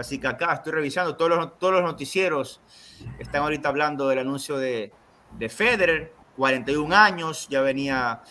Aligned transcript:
Así 0.00 0.18
que 0.18 0.26
acá 0.26 0.54
estoy 0.54 0.72
revisando 0.72 1.14
todos 1.14 1.30
los, 1.30 1.58
todos 1.58 1.74
los 1.74 1.82
noticieros. 1.82 2.60
Están 3.18 3.42
ahorita 3.42 3.68
hablando 3.68 4.08
del 4.08 4.20
anuncio 4.20 4.56
de, 4.56 4.92
de 5.38 5.48
Federer, 5.48 6.14
41 6.36 6.96
años, 6.96 7.46
ya 7.50 7.60
venía 7.60 8.22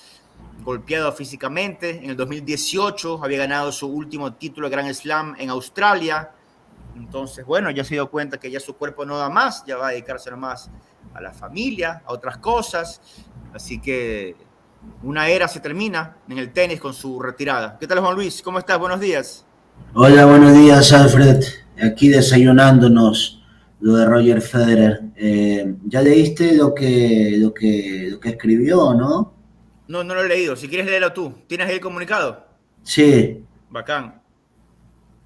golpeado 0.63 1.11
físicamente. 1.11 1.91
En 2.03 2.09
el 2.09 2.17
2018 2.17 3.23
había 3.23 3.37
ganado 3.37 3.71
su 3.71 3.87
último 3.87 4.33
título 4.33 4.67
de 4.67 4.75
Grand 4.75 4.93
Slam 4.93 5.35
en 5.37 5.49
Australia. 5.51 6.31
Entonces, 6.95 7.45
bueno, 7.45 7.69
ya 7.69 7.83
se 7.83 7.93
dio 7.93 8.09
cuenta 8.09 8.39
que 8.39 8.49
ya 8.49 8.59
su 8.59 8.75
cuerpo 8.75 9.05
no 9.05 9.17
da 9.17 9.29
más, 9.29 9.63
ya 9.65 9.77
va 9.77 9.89
a 9.89 9.91
dedicarse 9.91 10.31
más 10.31 10.71
a 11.13 11.21
la 11.21 11.31
familia, 11.31 12.01
a 12.05 12.13
otras 12.13 12.37
cosas. 12.37 12.99
Así 13.53 13.79
que 13.79 14.35
una 15.03 15.27
era 15.27 15.47
se 15.47 15.59
termina 15.59 16.17
en 16.27 16.39
el 16.39 16.51
tenis 16.51 16.79
con 16.79 16.93
su 16.93 17.21
retirada. 17.21 17.77
¿Qué 17.79 17.85
tal, 17.85 17.99
Juan 17.99 18.15
Luis? 18.15 18.41
¿Cómo 18.41 18.57
estás? 18.57 18.79
Buenos 18.79 18.99
días. 18.99 19.45
Hola, 19.93 20.25
buenos 20.25 20.53
días, 20.53 20.93
Alfred. 20.93 21.43
Aquí 21.81 22.09
desayunándonos 22.09 23.43
lo 23.81 23.95
de 23.95 24.05
Roger 24.05 24.41
Federer. 24.41 25.01
Eh, 25.15 25.75
¿Ya 25.85 26.01
leíste 26.01 26.55
lo 26.55 26.73
que, 26.73 27.35
lo, 27.37 27.53
que, 27.53 28.07
lo 28.11 28.19
que 28.19 28.29
escribió, 28.29 28.93
no? 28.93 29.33
No, 29.87 30.03
no 30.03 30.13
lo 30.13 30.23
he 30.23 30.27
leído. 30.27 30.55
Si 30.55 30.67
quieres 30.67 30.87
leerlo 30.87 31.13
tú. 31.13 31.33
¿Tienes 31.47 31.69
el 31.69 31.79
comunicado? 31.79 32.45
Sí. 32.83 33.43
Bacán. 33.69 34.21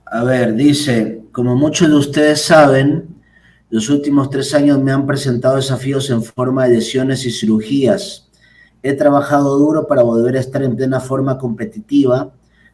A 0.05 0.23
ver, 0.23 0.54
dice, 0.54 1.23
como 1.31 1.55
muchos 1.55 1.90
de 1.90 1.95
ustedes 1.95 2.41
saben, 2.43 3.13
los 3.70 3.90
últimos 3.90 4.29
tres 4.29 4.54
años 4.54 4.79
me 4.79 4.91
han 4.91 5.07
presentado 5.07 5.55
desafíos 5.55 6.09
en 6.12 6.23
forma 6.23 6.67
de 6.67 6.76
lesiones 6.76 7.26
y 7.26 7.31
cirugías. 7.31 8.29
He 8.84 8.93
trabajado 8.93 9.57
duro 9.57 9.88
para 9.88 10.04
volver 10.04 10.38
a 10.38 10.40
estar 10.40 10.62
en 10.62 10.76
plena 10.76 10.99
forma 10.99 11.38
competitiva, 11.38 12.31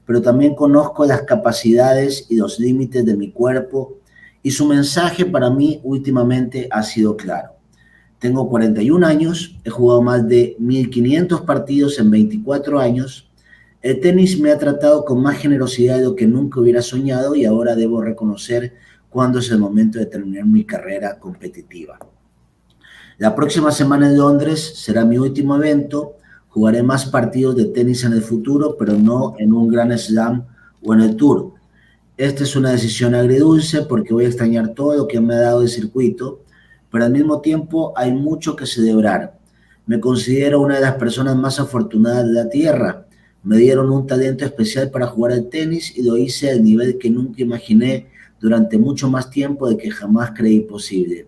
pero 0.10 0.24
también 0.24 0.56
conozco 0.56 1.06
las 1.06 1.22
capacidades 1.22 2.26
y 2.30 2.38
los 2.38 2.60
límites 2.60 3.06
de 3.06 3.16
mi 3.16 3.32
cuerpo 3.32 4.00
y 4.42 4.50
su 4.50 4.66
mensaje 4.66 5.24
para 5.24 5.52
mí 5.52 5.82
últimamente 5.84 6.68
ha 6.72 6.82
sido 6.82 7.16
claro. 7.16 7.52
Tengo 8.18 8.50
41 8.50 9.06
años, 9.06 9.60
he 9.64 9.70
jugado 9.70 10.02
más 10.02 10.28
de 10.28 10.56
1500 10.58 11.42
partidos 11.42 12.00
en 12.00 12.10
24 12.10 12.80
años. 12.80 13.30
El 13.84 14.00
tenis 14.00 14.40
me 14.40 14.50
ha 14.50 14.58
tratado 14.58 15.06
con 15.06 15.22
más 15.22 15.38
generosidad 15.38 15.98
de 15.98 16.06
lo 16.06 16.16
que 16.16 16.26
nunca 16.26 16.60
hubiera 16.60 16.82
soñado 16.82 17.36
y 17.36 17.46
ahora 17.46 17.76
debo 17.76 18.02
reconocer 18.02 18.74
cuándo 19.12 19.38
es 19.38 19.52
el 19.52 19.60
momento 19.60 20.00
de 20.00 20.08
terminar 20.08 20.48
mi 20.48 20.64
carrera 20.64 21.20
competitiva. 21.20 22.00
La 23.20 23.36
próxima 23.36 23.72
semana 23.72 24.10
en 24.10 24.18
Londres 24.18 24.74
será 24.76 25.06
mi 25.06 25.20
último 25.20 25.56
evento. 25.56 26.16
Jugaré 26.50 26.84
más 26.84 27.06
partidos 27.06 27.56
de 27.56 27.66
tenis 27.66 28.04
en 28.04 28.14
el 28.14 28.22
futuro, 28.22 28.76
pero 28.78 28.94
no 28.94 29.36
en 29.38 29.54
un 29.54 29.68
gran 29.68 29.98
slam 29.98 30.46
o 30.84 30.94
en 30.94 31.02
el 31.02 31.16
tour. 31.16 31.54
Esta 32.18 32.44
es 32.44 32.56
una 32.56 32.72
decisión 32.72 33.16
agridulce 33.16 33.84
porque 33.84 34.14
voy 34.14 34.26
a 34.26 34.28
extrañar 34.28 34.74
todo 34.74 34.96
lo 34.96 35.08
que 35.08 35.22
me 35.22 35.36
ha 35.36 35.40
dado 35.40 35.62
el 35.62 35.70
circuito, 35.70 36.42
pero 36.92 37.06
al 37.06 37.12
mismo 37.12 37.40
tiempo 37.40 37.94
hay 37.96 38.12
mucho 38.12 38.56
que 38.56 38.66
celebrar. 38.66 39.38
Me 39.86 40.00
considero 40.00 40.60
una 40.60 40.76
de 40.76 40.82
las 40.82 40.96
personas 40.96 41.36
más 41.36 41.60
afortunadas 41.60 42.26
de 42.26 42.34
la 42.34 42.50
Tierra. 42.50 43.06
Me 43.44 43.58
dieron 43.58 43.90
un 43.92 44.06
talento 44.06 44.44
especial 44.44 44.90
para 44.92 45.08
jugar 45.08 45.32
al 45.32 45.50
tenis 45.50 45.98
y 45.98 46.04
lo 46.04 46.18
hice 46.18 46.52
al 46.52 46.64
nivel 46.64 46.98
que 46.98 47.10
nunca 47.10 47.42
imaginé 47.42 48.08
durante 48.40 48.78
mucho 48.78 49.10
más 49.10 49.30
tiempo 49.30 49.70
de 49.70 49.78
que 49.78 49.90
jamás 49.90 50.32
creí 50.36 50.62
posible. 50.62 51.28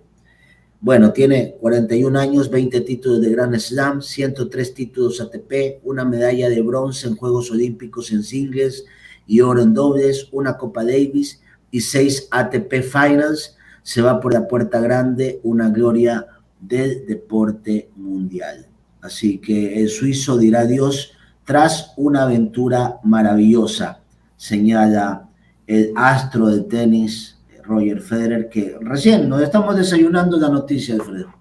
Bueno, 0.84 1.14
tiene 1.14 1.58
41 1.60 2.18
años, 2.18 2.50
20 2.50 2.82
títulos 2.82 3.22
de 3.22 3.30
Grand 3.30 3.56
Slam, 3.60 4.02
103 4.02 4.74
títulos 4.74 5.22
ATP, 5.22 5.80
una 5.84 6.04
medalla 6.04 6.50
de 6.50 6.60
bronce 6.64 7.08
en 7.08 7.16
Juegos 7.16 7.52
Olímpicos 7.52 8.12
en 8.12 8.24
singles 8.24 8.86
y 9.28 9.42
oro 9.42 9.62
en 9.62 9.76
dobles, 9.76 10.28
una 10.32 10.58
Copa 10.58 10.84
Davis 10.84 11.40
y 11.70 11.82
seis 11.82 12.28
ATP 12.32 12.82
Finals. 12.82 13.56
Se 13.84 14.02
va 14.02 14.20
por 14.20 14.34
la 14.34 14.48
puerta 14.48 14.80
grande, 14.80 15.40
una 15.44 15.70
gloria 15.70 16.26
del 16.60 17.06
deporte 17.06 17.92
mundial. 17.96 18.66
Así 19.02 19.38
que 19.38 19.84
el 19.84 19.90
suizo 19.90 20.40
dirá 20.40 20.62
adiós 20.62 21.12
tras 21.46 21.94
una 21.96 22.24
aventura 22.24 23.00
maravillosa, 23.04 24.02
señala 24.36 25.30
el 25.68 25.94
astro 25.96 26.48
del 26.48 26.66
tenis, 26.66 27.38
Roger 27.72 28.02
Federer, 28.02 28.50
que 28.50 28.78
recién 28.82 29.30
nos 29.30 29.42
estamos 29.42 29.76
desayunando 29.76 30.38
la 30.38 30.50
noticia, 30.50 30.96
Alfredo. 30.96 31.34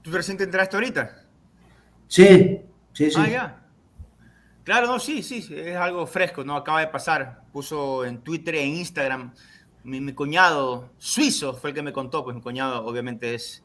¿Tú 0.00 0.10
recién 0.10 0.36
te 0.36 0.44
enteraste 0.44 0.76
ahorita? 0.76 1.24
Sí, 2.08 2.60
sí, 2.92 3.10
sí. 3.10 3.16
Ah, 3.18 3.28
ya. 3.28 3.66
Claro, 4.64 4.86
no, 4.86 4.98
sí, 4.98 5.22
sí, 5.22 5.46
es 5.54 5.76
algo 5.76 6.06
fresco, 6.06 6.44
¿no? 6.44 6.56
Acaba 6.56 6.80
de 6.80 6.88
pasar. 6.88 7.42
Puso 7.52 8.04
en 8.04 8.18
Twitter 8.18 8.54
e 8.54 8.64
Instagram. 8.64 9.32
Mi, 9.84 10.00
mi 10.00 10.12
cuñado 10.12 10.90
suizo 10.98 11.54
fue 11.54 11.70
el 11.70 11.74
que 11.76 11.82
me 11.82 11.92
contó, 11.92 12.24
pues 12.24 12.34
mi 12.34 12.42
cuñado 12.42 12.84
obviamente 12.84 13.34
es 13.34 13.62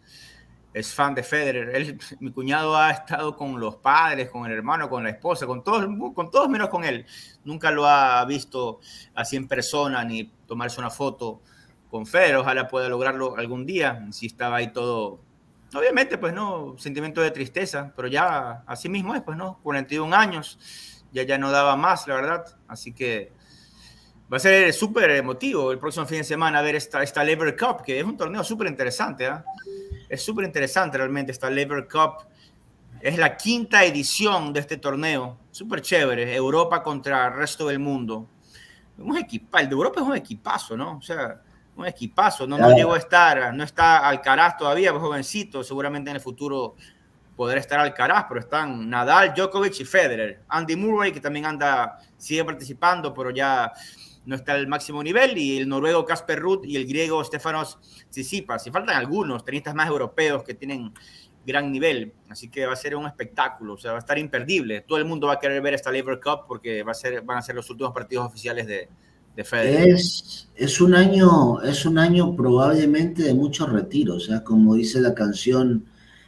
es 0.74 0.94
fan 0.94 1.16
de 1.16 1.24
Federer. 1.24 1.98
Mi 2.20 2.32
cuñado 2.32 2.76
ha 2.76 2.92
estado 2.92 3.36
con 3.36 3.60
los 3.60 3.78
padres, 3.78 4.30
con 4.30 4.46
el 4.46 4.52
hermano, 4.52 4.90
con 4.90 5.04
la 5.04 5.10
esposa, 5.10 5.46
con 5.46 5.64
todos, 5.64 5.88
con 6.14 6.30
todos 6.30 6.50
menos 6.50 6.70
con 6.70 6.84
él. 6.84 7.06
Nunca 7.44 7.72
lo 7.72 7.86
ha 7.88 8.24
visto 8.26 8.80
así 9.16 9.36
en 9.36 9.48
persona 9.48 10.04
ni 10.04 10.26
tomarse 10.46 10.80
una 10.80 10.90
foto 10.90 11.42
con 11.90 12.06
Federer. 12.06 12.38
Ojalá 12.38 12.68
pueda 12.68 12.90
lograrlo 12.90 13.38
algún 13.38 13.66
día. 13.66 14.06
Si 14.12 14.28
estaba 14.28 14.58
ahí 14.58 14.72
todo, 14.72 15.20
obviamente, 15.74 16.18
pues 16.18 16.34
no, 16.34 16.76
sentimiento 16.78 17.22
de 17.22 17.32
tristeza, 17.32 17.92
pero 17.96 18.08
ya 18.08 18.64
así 18.68 18.90
mismo 18.90 19.16
es, 19.16 19.22
pues 19.22 19.38
no, 19.38 19.60
41 19.64 20.16
años, 20.16 20.60
ya 21.12 21.24
ya 21.24 21.38
no 21.38 21.52
daba 21.52 21.76
más, 21.76 22.08
la 22.08 22.16
verdad. 22.16 22.46
Así 22.68 22.94
que 22.94 23.32
va 24.32 24.38
a 24.38 24.40
ser 24.40 24.74
súper 24.74 25.10
emotivo 25.12 25.72
el 25.72 25.80
próximo 25.80 26.06
fin 26.06 26.20
de 26.20 26.24
semana 26.24 26.62
ver 26.62 26.76
esta, 26.76 27.02
esta 27.02 27.24
Labor 27.24 27.56
Cup, 27.56 27.84
que 27.84 28.00
es 28.00 28.06
un 28.06 28.18
torneo 28.18 28.44
súper 28.44 28.68
interesante. 28.68 29.26
¿eh? 29.26 29.34
Es 30.10 30.24
súper 30.24 30.46
interesante 30.46 30.98
realmente 30.98 31.32
esta 31.32 31.50
Labor 31.50 31.88
Cup. 31.88 32.28
Es 33.02 33.18
la 33.18 33.38
quinta 33.38 33.84
edición 33.84 34.54
de 34.54 34.60
este 34.62 34.78
torneo. 34.78 35.38
Súper 35.52 35.82
chévere. 35.82 36.36
Europa 36.36 36.82
contra 36.82 37.28
el 37.28 37.34
resto 37.34 37.68
del 37.68 37.80
mundo. 37.80 38.28
Un 38.98 39.18
equipa, 39.18 39.60
el 39.60 39.68
de 39.68 39.74
Europa 39.74 40.02
es 40.02 40.08
un 40.08 40.16
equipazo, 40.16 40.76
¿no? 40.76 40.98
O 40.98 41.02
sea, 41.02 41.42
un 41.76 41.86
equipazo. 41.86 42.48
No, 42.48 42.58
no 42.58 42.76
llegó 42.76 42.94
a 42.94 42.98
estar, 42.98 43.54
no 43.54 43.64
está 43.64 44.08
Alcaraz 44.08 44.58
todavía, 44.58 44.92
pues 44.92 45.04
jovencito. 45.04 45.64
Seguramente 45.64 46.10
en 46.10 46.16
el 46.16 46.22
futuro 46.22 46.76
podrá 47.36 47.60
estar 47.60 47.80
Alcaraz, 47.80 48.26
pero 48.28 48.40
están 48.40 48.90
Nadal, 48.90 49.34
Djokovic 49.36 49.80
y 49.80 49.86
Federer. 49.86 50.42
Andy 50.48 50.76
Murray, 50.76 51.12
que 51.12 51.20
también 51.20 51.46
anda, 51.46 52.00
sigue 52.18 52.44
participando, 52.44 53.14
pero 53.14 53.30
ya 53.30 53.72
no 54.28 54.36
está 54.36 54.54
al 54.54 54.68
máximo 54.68 55.02
nivel, 55.02 55.38
y 55.38 55.58
el 55.58 55.70
noruego 55.70 56.06
Casper 56.06 56.40
Ruth 56.40 56.66
y 56.66 56.76
el 56.76 56.86
griego 56.86 57.24
Stefanos 57.24 57.80
Tsitsipas. 58.10 58.68
Y 58.68 58.72
faltan 58.72 58.98
algunos 58.98 59.44
tenistas 59.46 59.74
más 59.74 59.88
europeos 59.88 60.44
que 60.44 60.54
tienen 60.54 60.94
gran 61.46 61.72
nivel, 61.72 62.12
así 62.28 62.50
que 62.50 62.66
va 62.66 62.74
a 62.74 62.76
ser 62.76 62.94
un 62.98 63.06
espectáculo, 63.06 63.76
o 63.76 63.78
sea, 63.78 63.92
va 63.92 63.98
a 63.98 64.02
estar 64.02 64.18
imperdible. 64.20 64.82
Todo 64.82 64.98
el 64.98 65.06
mundo 65.06 65.28
va 65.28 65.34
a 65.34 65.40
querer 65.40 65.62
ver 65.62 65.76
esta 65.76 65.94
Labor 65.94 66.20
Cup 66.20 66.42
porque 66.46 66.84
va 66.84 66.92
a 66.92 66.94
ser, 66.96 67.22
van 67.22 67.38
a 67.38 67.42
ser 67.42 67.56
los 67.56 67.70
últimos 67.70 67.94
partidos 67.94 68.26
oficiales 68.26 68.68
de, 68.68 68.90
de 69.34 69.44
Federer. 69.46 69.88
Es, 69.88 70.50
es, 70.54 70.82
un 70.82 70.94
año, 70.94 71.62
es 71.62 71.86
un 71.86 71.98
año 71.98 72.36
probablemente 72.36 73.24
de 73.24 73.34
muchos 73.34 73.72
retiros, 73.72 74.26
o 74.26 74.28
sea, 74.28 74.44
como 74.44 74.76
dice 74.76 75.00
la 75.00 75.16
canción, 75.16 75.86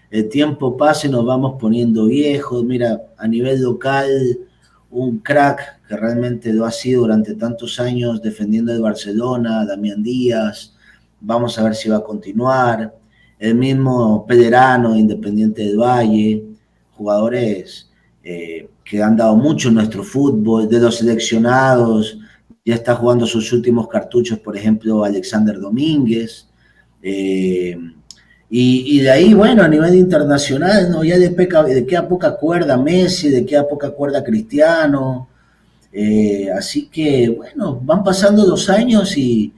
el 0.10 0.30
tiempo 0.30 0.78
pasa 0.78 1.08
y 1.08 1.12
nos 1.12 1.26
vamos 1.26 1.58
poniendo 1.60 2.06
viejos. 2.06 2.64
Mira, 2.64 3.02
a 3.18 3.28
nivel 3.28 3.62
local, 3.62 4.40
un 4.92 5.20
crack 5.20 5.86
que 5.88 5.96
realmente 5.96 6.52
lo 6.54 6.66
ha 6.66 6.72
sido 6.72 7.02
durante 7.02 7.36
tantos 7.36 7.80
años 7.80 8.22
defendiendo 8.22 8.74
el 8.74 8.82
Barcelona, 8.82 9.66
Damián 9.66 10.02
Díaz, 10.02 10.76
vamos 11.22 11.58
a 11.58 11.64
ver 11.64 11.76
si 11.76 11.90
va 11.90 11.98
a 11.98 12.04
continuar, 12.04 12.96
el 13.38 13.56
mismo 13.56 14.26
Pederano, 14.26 14.98
Independiente 14.98 15.64
del 15.64 15.78
Valle, 15.78 16.44
jugadores 16.92 17.90
eh, 18.24 18.70
que 18.84 19.02
han 19.02 19.16
dado 19.16 19.36
mucho 19.36 19.70
en 19.70 19.76
nuestro 19.76 20.04
fútbol, 20.04 20.68
de 20.68 20.80
los 20.80 20.98
seleccionados, 20.98 22.20
ya 22.66 22.76
está 22.76 22.96
jugando 22.96 23.26
sus 23.26 23.52
últimos 23.54 23.88
cartuchos, 23.88 24.40
por 24.40 24.58
ejemplo, 24.58 25.04
Alexander 25.04 25.60
Domínguez. 25.60 26.50
Eh, 27.02 27.78
y, 28.52 29.00
de 29.02 29.12
ahí, 29.12 29.34
bueno, 29.36 29.62
a 29.64 29.68
nivel 29.68 29.94
internacional, 29.94 30.90
¿no? 30.90 31.04
Ya 31.04 31.20
de, 31.20 31.30
peca, 31.30 31.64
de 31.64 31.86
qué 31.86 32.02
poca 32.02 32.36
cuerda 32.36 32.78
Messi, 32.78 33.30
de 33.30 33.46
qué 33.46 33.62
poca 33.70 33.92
cuerda 33.92 34.24
Cristiano. 34.24 35.30
Eh, 35.94 36.50
así 36.52 36.88
que, 36.88 37.30
bueno, 37.30 37.80
van 37.84 38.04
pasando 38.04 38.48
los 38.48 38.70
años 38.70 39.16
y, 39.18 39.54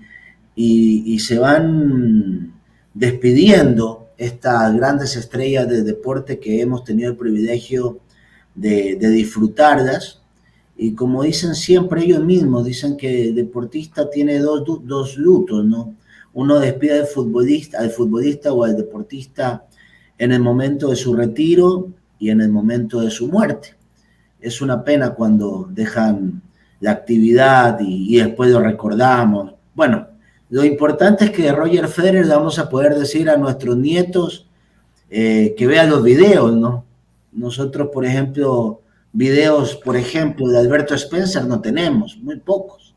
y, 0.55 1.19
se 1.19 1.39
van 1.39 2.53
despidiendo 2.93 4.09
estas 4.17 4.75
grandes 4.75 5.15
estrellas 5.15 5.69
de 5.69 5.83
deporte 5.83 6.39
que 6.39 6.61
hemos 6.61 6.83
tenido 6.83 7.11
el 7.11 7.17
privilegio 7.17 7.99
de, 8.55 8.97
de 8.97 9.09
disfrutarlas. 9.09 10.21
Y 10.77 10.93
como 10.95 11.23
dicen 11.23 11.55
siempre 11.55 12.03
ellos 12.03 12.23
mismos, 12.25 12.65
dicen 12.65 12.97
que 12.97 13.29
el 13.29 13.35
deportista 13.35 14.09
tiene 14.09 14.39
dos, 14.39 14.63
dos 14.83 15.17
lutos, 15.17 15.63
¿no? 15.63 15.95
Uno 16.33 16.59
despide 16.59 16.99
al 16.99 17.07
futbolista, 17.07 17.79
al 17.79 17.89
futbolista 17.89 18.53
o 18.53 18.63
al 18.63 18.77
deportista 18.77 19.65
en 20.17 20.31
el 20.31 20.39
momento 20.39 20.89
de 20.89 20.95
su 20.95 21.15
retiro 21.15 21.89
y 22.19 22.29
en 22.29 22.41
el 22.41 22.49
momento 22.49 23.01
de 23.01 23.09
su 23.09 23.27
muerte. 23.27 23.75
Es 24.39 24.61
una 24.61 24.83
pena 24.83 25.13
cuando 25.13 25.67
dejan 25.69 26.41
la 26.79 26.91
actividad 26.91 27.79
y, 27.81 28.17
después 28.17 28.49
lo 28.51 28.59
recordamos. 28.59 29.53
Bueno, 29.73 30.07
Lo 30.49 30.65
importante 30.65 31.25
es 31.25 31.31
que 31.31 31.49
Roger 31.51 31.87
Federer 31.87 32.27
vamos 32.27 32.59
a 32.59 32.67
poder 32.67 32.95
decir 32.95 33.29
a 33.29 33.37
nuestros 33.37 33.77
nietos 33.77 34.47
eh, 35.09 35.55
que 35.57 35.65
vean 35.65 35.89
los 35.89 36.03
videos, 36.03 36.53
¿no? 36.53 36.83
Nosotros, 37.31 37.87
por 37.93 38.05
ejemplo, 38.05 38.81
videos, 39.13 39.77
por 39.77 39.95
ejemplo, 39.95 40.49
de 40.49 40.59
Alberto 40.59 40.93
Spencer 40.95 41.45
no 41.45 41.61
tenemos, 41.61 42.17
muy 42.17 42.35
pocos, 42.37 42.93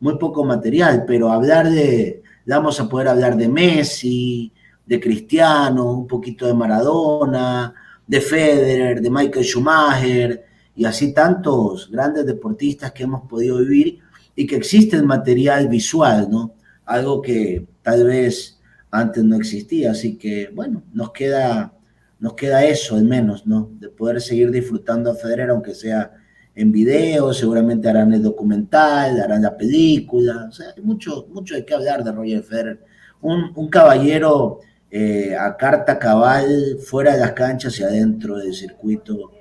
muy 0.00 0.18
poco 0.18 0.44
material, 0.44 1.04
pero 1.06 1.30
hablar 1.30 1.70
de, 1.70 2.24
vamos 2.46 2.80
a 2.80 2.88
poder 2.88 3.08
hablar 3.08 3.36
de 3.36 3.48
Messi, 3.48 4.52
de 4.84 5.00
Cristiano, 5.00 5.92
un 5.92 6.06
poquito 6.06 6.46
de 6.46 6.54
Maradona, 6.54 7.74
de 8.06 8.20
Federer, 8.20 9.00
de 9.00 9.10
Michael 9.10 9.44
Schumacher 9.44 10.44
y 10.74 10.84
así 10.84 11.12
tantos 11.12 11.90
grandes 11.90 12.24
deportistas 12.24 12.92
que 12.92 13.02
hemos 13.02 13.28
podido 13.28 13.58
vivir 13.58 13.98
y 14.36 14.46
que 14.46 14.56
existe 14.56 15.02
material 15.02 15.68
visual, 15.68 16.28
¿no? 16.30 16.54
Algo 16.84 17.20
que 17.20 17.66
tal 17.82 18.04
vez 18.04 18.60
antes 18.90 19.24
no 19.24 19.36
existía, 19.36 19.90
así 19.90 20.16
que 20.16 20.50
bueno, 20.54 20.84
nos 20.92 21.10
queda 21.10 21.72
nos 22.18 22.34
queda 22.34 22.64
eso 22.64 22.96
al 22.96 23.04
menos, 23.04 23.46
¿no? 23.46 23.70
De 23.78 23.88
poder 23.88 24.20
seguir 24.20 24.50
disfrutando 24.50 25.10
a 25.10 25.14
Federer 25.14 25.50
aunque 25.50 25.74
sea 25.74 26.12
en 26.56 26.72
video, 26.72 27.34
seguramente 27.34 27.88
harán 27.88 28.14
el 28.14 28.22
documental, 28.22 29.20
harán 29.20 29.42
la 29.42 29.56
película, 29.56 30.46
o 30.48 30.52
sea, 30.52 30.68
hay 30.74 30.82
mucho, 30.82 31.26
mucho 31.30 31.54
de 31.54 31.66
qué 31.66 31.74
hablar 31.74 32.02
de 32.02 32.12
Roger 32.12 32.42
Federer. 32.42 32.80
Un, 33.20 33.52
un 33.54 33.68
caballero 33.68 34.60
eh, 34.90 35.36
a 35.38 35.54
carta 35.56 35.98
cabal, 35.98 36.78
fuera 36.82 37.12
de 37.12 37.20
las 37.20 37.32
canchas 37.32 37.78
y 37.78 37.82
adentro 37.82 38.38
del 38.38 38.54
circuito. 38.54 39.32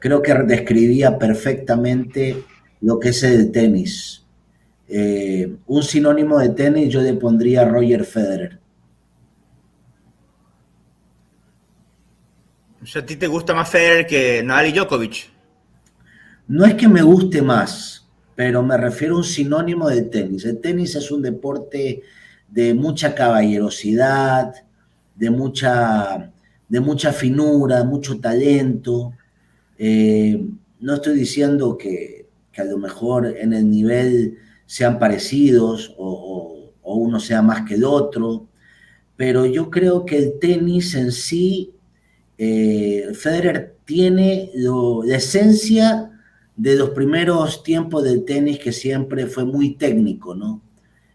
Creo 0.00 0.20
que 0.20 0.34
describía 0.34 1.16
perfectamente 1.16 2.42
lo 2.80 2.98
que 2.98 3.10
es 3.10 3.22
el 3.22 3.52
tenis. 3.52 4.26
Eh, 4.88 5.54
un 5.66 5.82
sinónimo 5.84 6.40
de 6.40 6.48
tenis 6.48 6.92
yo 6.92 7.00
le 7.00 7.14
pondría 7.14 7.64
Roger 7.64 8.04
Federer. 8.04 8.58
O 12.82 12.86
sea, 12.86 13.02
¿a 13.02 13.06
ti 13.06 13.14
te 13.14 13.28
gusta 13.28 13.54
más 13.54 13.68
Federer 13.68 14.06
que 14.06 14.42
Nadal 14.42 14.66
y 14.66 14.72
Djokovic? 14.72 15.33
No 16.46 16.66
es 16.66 16.74
que 16.74 16.88
me 16.88 17.02
guste 17.02 17.40
más, 17.40 18.06
pero 18.34 18.62
me 18.62 18.76
refiero 18.76 19.14
a 19.14 19.18
un 19.18 19.24
sinónimo 19.24 19.88
de 19.88 20.02
tenis. 20.02 20.44
El 20.44 20.60
tenis 20.60 20.94
es 20.94 21.10
un 21.10 21.22
deporte 21.22 22.02
de 22.48 22.74
mucha 22.74 23.14
caballerosidad, 23.14 24.52
de 25.14 25.30
mucha, 25.30 26.32
de 26.68 26.80
mucha 26.80 27.12
finura, 27.12 27.82
mucho 27.84 28.20
talento. 28.20 29.14
Eh, 29.78 30.46
no 30.80 30.94
estoy 30.94 31.14
diciendo 31.16 31.78
que, 31.78 32.26
a 32.56 32.64
lo 32.64 32.76
mejor 32.76 33.26
en 33.26 33.52
el 33.54 33.68
nivel 33.68 34.38
sean 34.66 34.98
parecidos 34.98 35.94
o, 35.98 36.50
uno 36.82 37.18
sea 37.18 37.42
más 37.42 37.62
que 37.62 37.74
el 37.74 37.84
otro, 37.84 38.46
pero 39.16 39.46
yo 39.46 39.70
creo 39.70 40.04
que 40.04 40.18
el 40.18 40.38
tenis 40.38 40.94
en 40.94 41.10
sí, 41.10 41.72
eh, 42.38 43.08
Federer 43.14 43.74
tiene 43.84 44.50
la 44.54 45.16
esencia 45.16 46.13
de 46.56 46.76
los 46.76 46.90
primeros 46.90 47.62
tiempos 47.62 48.04
del 48.04 48.24
tenis 48.24 48.58
que 48.58 48.72
siempre 48.72 49.26
fue 49.26 49.44
muy 49.44 49.74
técnico, 49.74 50.34
¿no? 50.34 50.62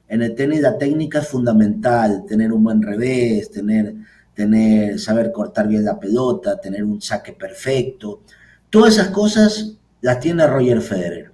En 0.08 0.22
el 0.22 0.36
tenis 0.36 0.62
la 0.62 0.78
técnica 0.78 1.20
es 1.20 1.28
fundamental, 1.28 2.26
tener 2.28 2.52
un 2.52 2.64
buen 2.64 2.82
revés, 2.82 3.52
tener, 3.52 3.94
tener, 4.34 5.00
saber 5.00 5.32
cortar 5.32 5.68
bien 5.68 5.86
la 5.86 6.00
pelota, 6.00 6.60
tener 6.60 6.84
un 6.84 7.02
saque 7.02 7.34
perfecto. 7.34 8.22
Todas 8.70 8.96
esas 8.96 9.10
cosas 9.10 9.78
las 10.02 10.20
tiene 10.20 10.48
Roger 10.48 10.82
Federer. 10.82 11.32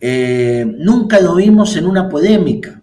Eh, 0.00 0.64
nunca 0.78 1.20
lo 1.20 1.34
vimos 1.34 1.76
en 1.76 1.86
una 1.86 2.08
polémica, 2.08 2.80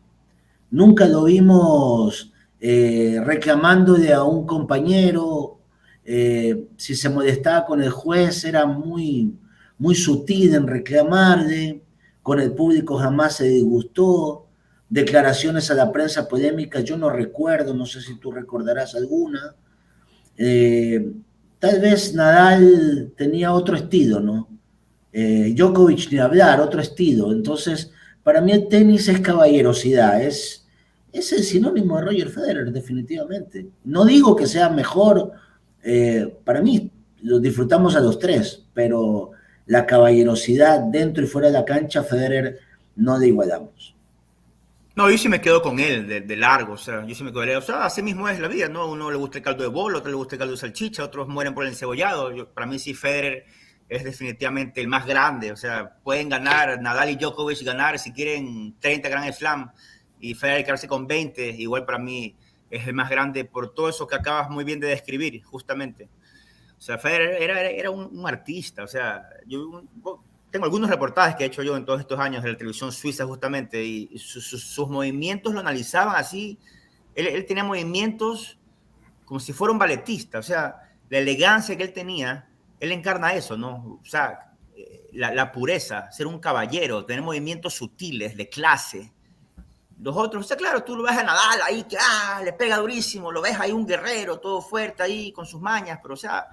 nunca 0.69 1.07
lo 1.07 1.23
vimos 1.23 2.31
eh, 2.59 3.21
reclamándole 3.23 4.13
a 4.13 4.23
un 4.23 4.45
compañero. 4.45 5.59
Eh, 6.03 6.67
si 6.77 6.93
se 6.93 7.09
molestaba 7.09 7.65
con 7.65 7.81
el 7.81 7.89
juez, 7.89 8.43
era 8.43 8.65
muy, 8.65 9.33
muy 9.77 9.95
sutil 9.95 10.55
en 10.55 10.67
reclamarle. 10.67 11.81
Con 12.21 12.39
el 12.39 12.53
público 12.53 12.97
jamás 12.97 13.37
se 13.37 13.45
disgustó 13.45 14.45
declaraciones 14.89 15.69
a 15.71 15.75
la 15.75 15.91
prensa 15.91 16.27
polémica, 16.27 16.79
yo 16.79 16.97
no 16.97 17.09
recuerdo, 17.09 17.73
no 17.73 17.85
sé 17.85 18.01
si 18.01 18.17
tú 18.17 18.31
recordarás 18.31 18.95
alguna. 18.95 19.55
Eh, 20.37 21.11
tal 21.59 21.79
vez 21.81 22.13
Nadal 22.13 23.11
tenía 23.15 23.53
otro 23.53 23.75
estilo, 23.75 24.19
¿no? 24.19 24.49
Eh, 25.11 25.53
Djokovic 25.55 26.11
ni 26.11 26.17
hablar, 26.19 26.59
otro 26.61 26.81
estilo. 26.81 27.31
Entonces, 27.31 27.91
para 28.23 28.41
mí 28.41 28.51
el 28.51 28.67
tenis 28.67 29.07
es 29.07 29.19
caballerosidad, 29.21 30.21
es, 30.21 30.67
es 31.11 31.31
el 31.31 31.43
sinónimo 31.43 31.97
de 31.97 32.05
Roger 32.05 32.29
Federer, 32.29 32.71
definitivamente. 32.71 33.67
No 33.85 34.03
digo 34.03 34.35
que 34.35 34.47
sea 34.47 34.69
mejor, 34.69 35.31
eh, 35.83 36.37
para 36.43 36.61
mí 36.61 36.91
lo 37.21 37.39
disfrutamos 37.39 37.95
a 37.95 38.01
los 38.01 38.19
tres, 38.19 38.65
pero 38.73 39.31
la 39.65 39.85
caballerosidad 39.85 40.79
dentro 40.79 41.23
y 41.23 41.27
fuera 41.27 41.47
de 41.47 41.53
la 41.53 41.65
cancha, 41.65 42.03
Federer 42.03 42.59
no 42.95 43.17
le 43.17 43.27
igualamos. 43.27 43.95
No, 44.95 45.09
yo 45.09 45.17
sí 45.17 45.27
me 45.27 45.41
quedo 45.41 45.61
con 45.61 45.79
él 45.79 46.07
de, 46.25 46.35
largo, 46.37 46.73
o 46.73 46.77
sea, 46.77 47.05
yo 47.05 47.13
sí 47.13 47.23
me 47.23 47.33
quedo, 47.33 47.59
o 47.59 47.61
sea, 47.61 47.83
así 47.83 48.01
mismo 48.01 48.29
es 48.29 48.39
la 48.39 48.47
vida, 48.47 48.69
¿no? 48.69 48.89
Uno 48.89 49.11
le 49.11 49.17
gusta 49.17 49.39
el 49.39 49.43
caldo 49.43 49.63
de 49.63 49.69
bolo, 49.69 49.97
otro 49.97 50.09
le 50.09 50.15
gusta 50.15 50.35
el 50.35 50.39
caldo 50.39 50.53
de 50.53 50.57
salchicha, 50.57 51.03
otros 51.03 51.27
mueren 51.27 51.53
por 51.53 51.65
el 51.65 51.71
encebollado. 51.71 52.31
Yo, 52.31 52.47
para 52.47 52.65
mí 52.65 52.79
sí 52.79 52.93
Federer 52.93 53.45
es 53.89 54.05
definitivamente 54.05 54.79
el 54.79 54.87
más 54.87 55.05
grande, 55.05 55.51
o 55.51 55.57
sea, 55.57 55.97
pueden 56.01 56.29
ganar, 56.29 56.81
Nadal 56.81 57.09
y 57.09 57.17
Djokovic 57.17 57.61
ganar 57.63 57.99
si 57.99 58.13
quieren 58.13 58.75
30 58.79 59.09
Grand 59.09 59.33
Slam 59.33 59.71
y 60.21 60.33
Federer 60.33 60.63
quedarse 60.63 60.87
con 60.87 61.07
20, 61.07 61.49
igual 61.49 61.83
para 61.83 61.99
mí 61.99 62.33
es 62.69 62.87
el 62.87 62.93
más 62.93 63.09
grande 63.09 63.43
por 63.43 63.73
todo 63.73 63.89
eso 63.89 64.07
que 64.07 64.15
acabas 64.15 64.49
muy 64.49 64.63
bien 64.63 64.79
de 64.79 64.87
describir, 64.87 65.43
justamente. 65.43 66.07
O 66.77 66.81
sea, 66.81 66.97
Federer 66.97 67.41
era, 67.41 67.61
era, 67.61 67.89
un, 67.89 68.27
artista, 68.27 68.83
o 68.83 68.87
sea, 68.87 69.27
yo, 69.47 69.83
tengo 70.51 70.65
algunos 70.65 70.89
reportajes 70.89 71.35
que 71.35 71.43
he 71.43 71.47
hecho 71.47 71.63
yo 71.63 71.75
en 71.75 71.83
todos 71.83 71.99
estos 71.99 72.19
años 72.19 72.43
de 72.43 72.51
la 72.51 72.57
televisión 72.57 72.91
suiza 72.91 73.25
justamente 73.25 73.83
y 73.83 74.17
sus 74.17 74.87
movimientos 74.87 75.53
lo 75.53 75.59
analizaban 75.59 76.15
así. 76.15 76.57
Él, 77.13 77.45
tenía 77.45 77.63
movimientos 77.63 78.57
como 79.25 79.39
si 79.39 79.51
fuera 79.53 79.71
un 79.73 79.79
balletista, 79.79 80.39
o 80.39 80.43
sea, 80.43 80.89
la 81.09 81.17
elegancia 81.17 81.75
que 81.75 81.83
él 81.83 81.93
tenía, 81.93 82.47
él 82.79 82.91
encarna 82.91 83.33
eso, 83.33 83.57
¿no? 83.57 83.99
O 84.01 84.05
sea, 84.05 84.53
eh, 84.75 85.09
la, 85.13 85.51
pureza, 85.51 86.11
ser 86.11 86.27
un 86.27 86.39
caballero, 86.39 87.05
tener 87.05 87.21
movimientos 87.21 87.73
sutiles, 87.73 88.37
de 88.37 88.47
clase. 88.47 89.11
Los 89.99 90.15
otros, 90.15 90.45
o 90.45 90.47
sea, 90.47 90.57
claro, 90.57 90.83
tú 90.83 90.95
lo 90.95 91.03
ves 91.03 91.17
a 91.17 91.23
Nadal 91.23 91.61
ahí 91.65 91.83
que 91.83 91.97
ah, 91.99 92.41
le 92.43 92.53
pega 92.53 92.77
durísimo, 92.77 93.31
lo 93.31 93.41
ves 93.41 93.59
ahí 93.59 93.71
un 93.71 93.85
guerrero, 93.85 94.39
todo 94.39 94.61
fuerte 94.61 95.03
ahí 95.03 95.31
con 95.31 95.45
sus 95.45 95.61
mañas, 95.61 95.99
pero 96.01 96.13
o 96.13 96.17
sea, 96.17 96.47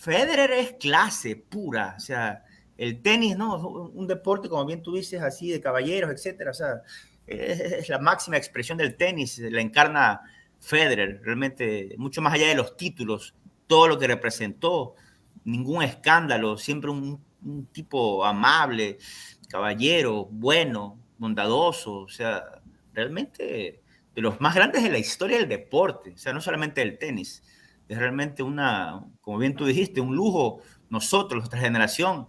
Federer 0.00 0.50
es 0.52 0.72
clase 0.74 1.36
pura, 1.36 1.94
o 1.96 2.00
sea, 2.00 2.44
el 2.76 3.02
tenis, 3.02 3.36
¿no? 3.36 3.56
Un 3.66 4.06
deporte, 4.06 4.48
como 4.48 4.64
bien 4.64 4.82
tú 4.82 4.94
dices, 4.94 5.20
así 5.20 5.50
de 5.50 5.60
caballeros, 5.60 6.10
etcétera. 6.10 6.52
O 6.52 6.54
sea, 6.54 6.82
es, 7.26 7.88
la 7.88 7.98
máxima 7.98 8.36
expresión 8.36 8.78
del 8.78 8.96
tenis, 8.96 9.38
la 9.38 9.60
encarna 9.60 10.20
Federer, 10.60 11.20
realmente, 11.22 11.94
mucho 11.98 12.22
más 12.22 12.34
allá 12.34 12.48
de 12.48 12.54
los 12.54 12.76
títulos, 12.76 13.34
todo 13.66 13.88
lo 13.88 13.98
que 13.98 14.06
representó, 14.06 14.94
ningún 15.44 15.82
escándalo, 15.82 16.56
siempre 16.56 16.90
un, 16.90 17.26
tipo 17.72 18.24
amable, 18.24 18.98
caballero, 19.48 20.26
bueno, 20.30 20.98
bondadoso, 21.18 22.00
o 22.00 22.08
sea, 22.08 22.44
realmente 22.92 23.80
de 24.14 24.20
los 24.20 24.40
más 24.40 24.56
grandes 24.56 24.82
de 24.82 24.90
la 24.90 24.98
historia 24.98 25.38
del 25.38 25.48
deporte, 25.48 26.10
o 26.14 26.18
sea, 26.18 26.32
no 26.32 26.40
solamente 26.40 26.80
del 26.80 26.98
tenis, 26.98 27.42
es 27.88 27.98
realmente 27.98 28.42
una, 28.42 29.02
como 29.20 29.38
bien 29.38 29.54
tú 29.54 29.64
dijiste, 29.64 30.00
un 30.00 30.14
lujo 30.14 30.60
nosotros, 30.90 31.40
nuestra 31.40 31.60
generación, 31.60 32.28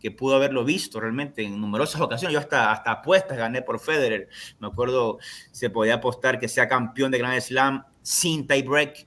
que 0.00 0.10
pudo 0.10 0.36
haberlo 0.36 0.64
visto 0.64 0.98
realmente 0.98 1.42
en 1.42 1.60
numerosas 1.60 2.00
ocasiones. 2.00 2.32
Yo 2.32 2.40
hasta, 2.40 2.72
hasta 2.72 2.90
apuestas 2.90 3.36
gané 3.36 3.62
por 3.62 3.78
Federer. 3.78 4.28
Me 4.58 4.66
acuerdo, 4.66 5.18
se 5.52 5.68
podía 5.68 5.94
apostar 5.94 6.38
que 6.38 6.48
sea 6.48 6.68
campeón 6.68 7.10
de 7.10 7.18
Grand 7.18 7.40
Slam 7.40 7.84
sin 8.02 8.46
tie 8.46 8.62
break. 8.62 9.06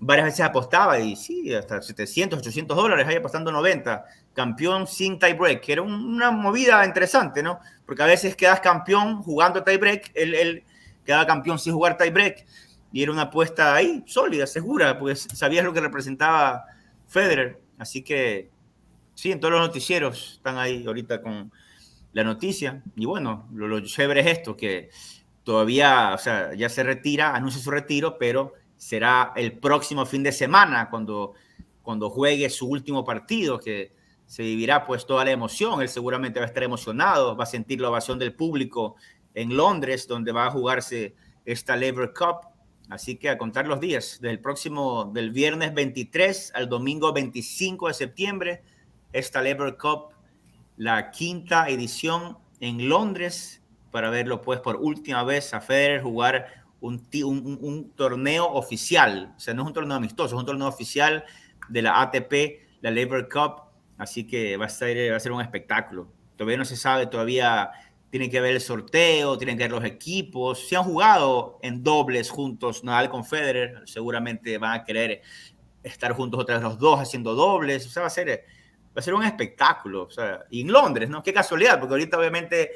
Varias 0.00 0.26
veces 0.26 0.40
apostaba 0.42 1.00
y 1.00 1.16
sí, 1.16 1.52
hasta 1.52 1.82
700, 1.82 2.38
800 2.38 2.76
dólares, 2.76 3.06
ahí 3.08 3.16
apostando 3.16 3.50
90. 3.50 4.04
Campeón 4.32 4.86
sin 4.86 5.18
tie 5.18 5.34
break, 5.34 5.60
que 5.60 5.72
era 5.72 5.82
una 5.82 6.30
movida 6.30 6.84
interesante, 6.86 7.42
¿no? 7.42 7.58
Porque 7.84 8.04
a 8.04 8.06
veces 8.06 8.36
quedas 8.36 8.60
campeón 8.60 9.22
jugando 9.22 9.64
tie 9.64 9.76
break, 9.76 10.12
él, 10.14 10.34
él 10.36 10.64
quedaba 11.04 11.26
campeón 11.26 11.58
sin 11.58 11.72
jugar 11.72 11.96
tie 11.96 12.10
break. 12.10 12.46
Y 12.92 13.02
era 13.02 13.12
una 13.12 13.22
apuesta 13.22 13.74
ahí, 13.74 14.02
sólida, 14.06 14.46
segura, 14.46 14.98
porque 14.98 15.16
sabías 15.16 15.64
lo 15.64 15.72
que 15.72 15.80
representaba 15.80 16.64
Federer. 17.06 17.60
Así 17.78 18.02
que 18.02 18.50
Sí, 19.18 19.32
en 19.32 19.40
todos 19.40 19.50
los 19.50 19.60
noticieros 19.60 20.34
están 20.34 20.58
ahí 20.58 20.86
ahorita 20.86 21.20
con 21.20 21.50
la 22.12 22.22
noticia. 22.22 22.84
Y 22.94 23.04
bueno, 23.04 23.48
lo, 23.52 23.80
chévere 23.80 24.20
es 24.20 24.26
esto, 24.28 24.56
que 24.56 24.90
todavía, 25.42 26.12
o 26.14 26.18
sea, 26.18 26.54
ya 26.54 26.68
se 26.68 26.84
retira, 26.84 27.34
anuncia 27.34 27.60
su 27.60 27.72
retiro, 27.72 28.16
pero 28.16 28.52
será 28.76 29.32
el 29.34 29.58
próximo 29.58 30.06
fin 30.06 30.22
de 30.22 30.30
semana 30.30 30.88
cuando, 30.88 31.32
cuando 31.82 32.10
juegue 32.10 32.48
su 32.48 32.68
último 32.68 33.04
partido, 33.04 33.58
que 33.58 33.92
se 34.24 34.44
vivirá 34.44 34.86
pues 34.86 35.04
toda 35.04 35.24
la 35.24 35.32
emoción. 35.32 35.82
Él 35.82 35.88
seguramente 35.88 36.38
va 36.38 36.46
a 36.46 36.48
estar 36.48 36.62
emocionado, 36.62 37.36
va 37.36 37.42
a 37.42 37.48
sentir 37.48 37.80
la 37.80 37.88
ovación 37.88 38.20
del 38.20 38.36
público 38.36 38.94
en 39.34 39.56
Londres, 39.56 40.06
donde 40.06 40.30
va 40.30 40.46
a 40.46 40.52
jugarse 40.52 41.16
esta 41.44 41.74
Labor 41.74 42.14
Cup. 42.14 42.48
Así 42.90 43.16
que 43.16 43.28
a 43.28 43.36
contar 43.36 43.66
los 43.66 43.80
días, 43.80 44.18
del 44.20 44.40
próximo, 44.40 45.04
del 45.12 45.30
viernes 45.30 45.74
23 45.74 46.52
al 46.54 46.68
domingo 46.68 47.12
25 47.12 47.88
de 47.88 47.94
septiembre, 47.94 48.62
esta 49.12 49.42
Labor 49.42 49.76
Cup, 49.76 50.14
la 50.76 51.10
quinta 51.10 51.68
edición 51.68 52.38
en 52.60 52.88
Londres, 52.88 53.62
para 53.90 54.10
verlo 54.10 54.40
pues 54.40 54.60
por 54.60 54.76
última 54.76 55.22
vez 55.22 55.52
a 55.52 55.60
Federer 55.60 56.02
jugar 56.02 56.64
un, 56.80 57.06
un, 57.24 57.58
un, 57.60 57.90
torneo 57.90 58.46
oficial, 58.46 59.34
o 59.36 59.40
sea, 59.40 59.52
no 59.54 59.62
es 59.62 59.68
un 59.68 59.74
torneo 59.74 59.96
amistoso, 59.96 60.36
es 60.36 60.40
un 60.40 60.46
torneo 60.46 60.68
oficial 60.68 61.24
de 61.68 61.82
la 61.82 62.00
ATP, 62.00 62.32
la 62.80 62.90
Labor 62.90 63.28
Cup, 63.28 63.62
así 63.98 64.26
que 64.26 64.56
va 64.56 64.66
a, 64.66 64.68
ser, 64.68 65.12
va 65.12 65.16
a 65.16 65.20
ser 65.20 65.32
un 65.32 65.40
espectáculo. 65.40 66.08
Todavía 66.36 66.56
no 66.56 66.64
se 66.64 66.76
sabe, 66.76 67.06
todavía 67.06 67.70
tiene 68.10 68.30
que 68.30 68.40
ver 68.40 68.54
el 68.54 68.60
sorteo, 68.60 69.36
tienen 69.36 69.56
que 69.56 69.64
ver 69.64 69.72
los 69.72 69.84
equipos. 69.84 70.66
Si 70.66 70.74
han 70.74 70.84
jugado 70.84 71.58
en 71.62 71.82
dobles 71.82 72.30
juntos 72.30 72.82
Nadal 72.84 73.10
con 73.10 73.24
Federer, 73.24 73.82
seguramente 73.84 74.56
van 74.58 74.80
a 74.80 74.84
querer 74.84 75.22
estar 75.82 76.12
juntos 76.12 76.40
otra 76.40 76.56
vez 76.56 76.64
los 76.64 76.78
dos 76.78 77.00
haciendo 77.00 77.34
dobles. 77.34 77.86
O 77.86 77.90
sea, 77.90 78.02
va 78.02 78.08
a 78.08 78.10
ser, 78.10 78.28
va 78.28 78.94
a 78.96 79.02
ser 79.02 79.14
un 79.14 79.24
espectáculo. 79.24 80.04
O 80.04 80.10
sea, 80.10 80.44
y 80.50 80.62
en 80.62 80.72
Londres, 80.72 81.10
¿no? 81.10 81.22
Qué 81.22 81.32
casualidad, 81.32 81.78
porque 81.78 81.94
ahorita 81.94 82.18
obviamente 82.18 82.70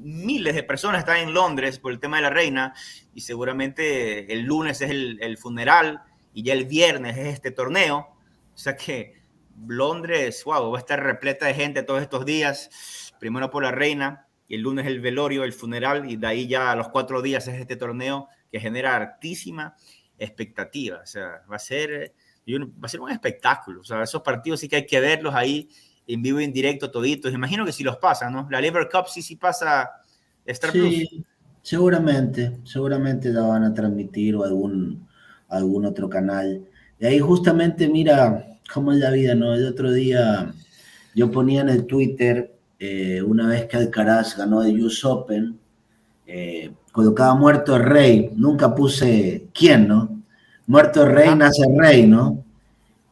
miles 0.00 0.54
de 0.54 0.62
personas 0.62 1.00
están 1.00 1.16
en 1.18 1.34
Londres 1.34 1.78
por 1.78 1.92
el 1.92 1.98
tema 1.98 2.16
de 2.16 2.22
la 2.22 2.30
reina 2.30 2.74
y 3.12 3.22
seguramente 3.22 4.32
el 4.32 4.42
lunes 4.42 4.80
es 4.80 4.90
el, 4.90 5.18
el 5.20 5.36
funeral 5.36 6.02
y 6.32 6.44
ya 6.44 6.52
el 6.52 6.64
viernes 6.64 7.16
es 7.16 7.34
este 7.34 7.50
torneo. 7.50 8.08
O 8.54 8.58
sea 8.58 8.76
que 8.76 9.22
Londres, 9.66 10.42
wow, 10.44 10.70
va 10.70 10.78
a 10.78 10.80
estar 10.80 11.02
repleta 11.02 11.46
de 11.46 11.54
gente 11.54 11.82
todos 11.82 12.02
estos 12.02 12.24
días. 12.24 13.12
Primero 13.18 13.50
por 13.50 13.62
la 13.62 13.70
reina, 13.70 14.23
y 14.48 14.56
el 14.56 14.60
lunes 14.60 14.86
el 14.86 15.00
velorio, 15.00 15.44
el 15.44 15.52
funeral, 15.52 16.10
y 16.10 16.16
de 16.16 16.26
ahí 16.26 16.46
ya 16.46 16.72
a 16.72 16.76
los 16.76 16.88
cuatro 16.88 17.22
días 17.22 17.46
es 17.48 17.60
este 17.60 17.76
torneo 17.76 18.28
que 18.50 18.60
genera 18.60 18.96
altísima 18.96 19.74
expectativa. 20.18 21.00
O 21.02 21.06
sea, 21.06 21.42
va 21.50 21.56
a 21.56 21.58
ser, 21.58 22.14
va 22.48 22.86
a 22.86 22.88
ser 22.88 23.00
un 23.00 23.10
espectáculo. 23.10 23.80
O 23.80 23.84
sea, 23.84 24.02
esos 24.02 24.22
partidos 24.22 24.60
sí 24.60 24.68
que 24.68 24.76
hay 24.76 24.86
que 24.86 25.00
verlos 25.00 25.34
ahí 25.34 25.68
en 26.06 26.22
vivo 26.22 26.40
y 26.40 26.44
en 26.44 26.52
directo 26.52 26.90
toditos. 26.90 27.32
Imagino 27.32 27.64
que 27.64 27.72
si 27.72 27.82
los 27.82 27.96
pasan, 27.96 28.32
¿no? 28.32 28.46
La 28.50 28.60
Lever 28.60 28.88
Cup 28.90 29.06
sí 29.08 29.22
sí 29.22 29.36
pasa 29.36 29.90
Star 30.44 30.72
sí, 30.72 31.24
Seguramente, 31.62 32.58
seguramente 32.64 33.30
la 33.30 33.40
van 33.40 33.64
a 33.64 33.72
transmitir 33.72 34.36
o 34.36 34.44
algún, 34.44 35.08
algún 35.48 35.86
otro 35.86 36.10
canal. 36.10 36.68
Y 37.00 37.06
ahí 37.06 37.18
justamente, 37.18 37.88
mira 37.88 38.46
cómo 38.72 38.92
es 38.92 38.98
la 38.98 39.10
vida, 39.10 39.34
¿no? 39.34 39.54
El 39.54 39.66
otro 39.66 39.90
día 39.90 40.52
yo 41.14 41.30
ponía 41.30 41.62
en 41.62 41.70
el 41.70 41.86
Twitter 41.86 42.53
eh, 42.78 43.22
una 43.22 43.48
vez 43.48 43.66
que 43.66 43.76
Alcaraz 43.76 44.36
ganó 44.36 44.62
el 44.62 44.82
US 44.84 45.04
Open, 45.04 45.58
eh, 46.26 46.72
colocaba 46.92 47.34
muerto 47.34 47.76
el 47.76 47.84
rey, 47.84 48.30
nunca 48.36 48.74
puse 48.74 49.48
quién, 49.52 49.88
¿no? 49.88 50.22
Muerto 50.66 51.02
el 51.02 51.12
rey, 51.12 51.34
nace 51.34 51.62
el 51.66 51.78
rey, 51.78 52.06
¿no? 52.06 52.42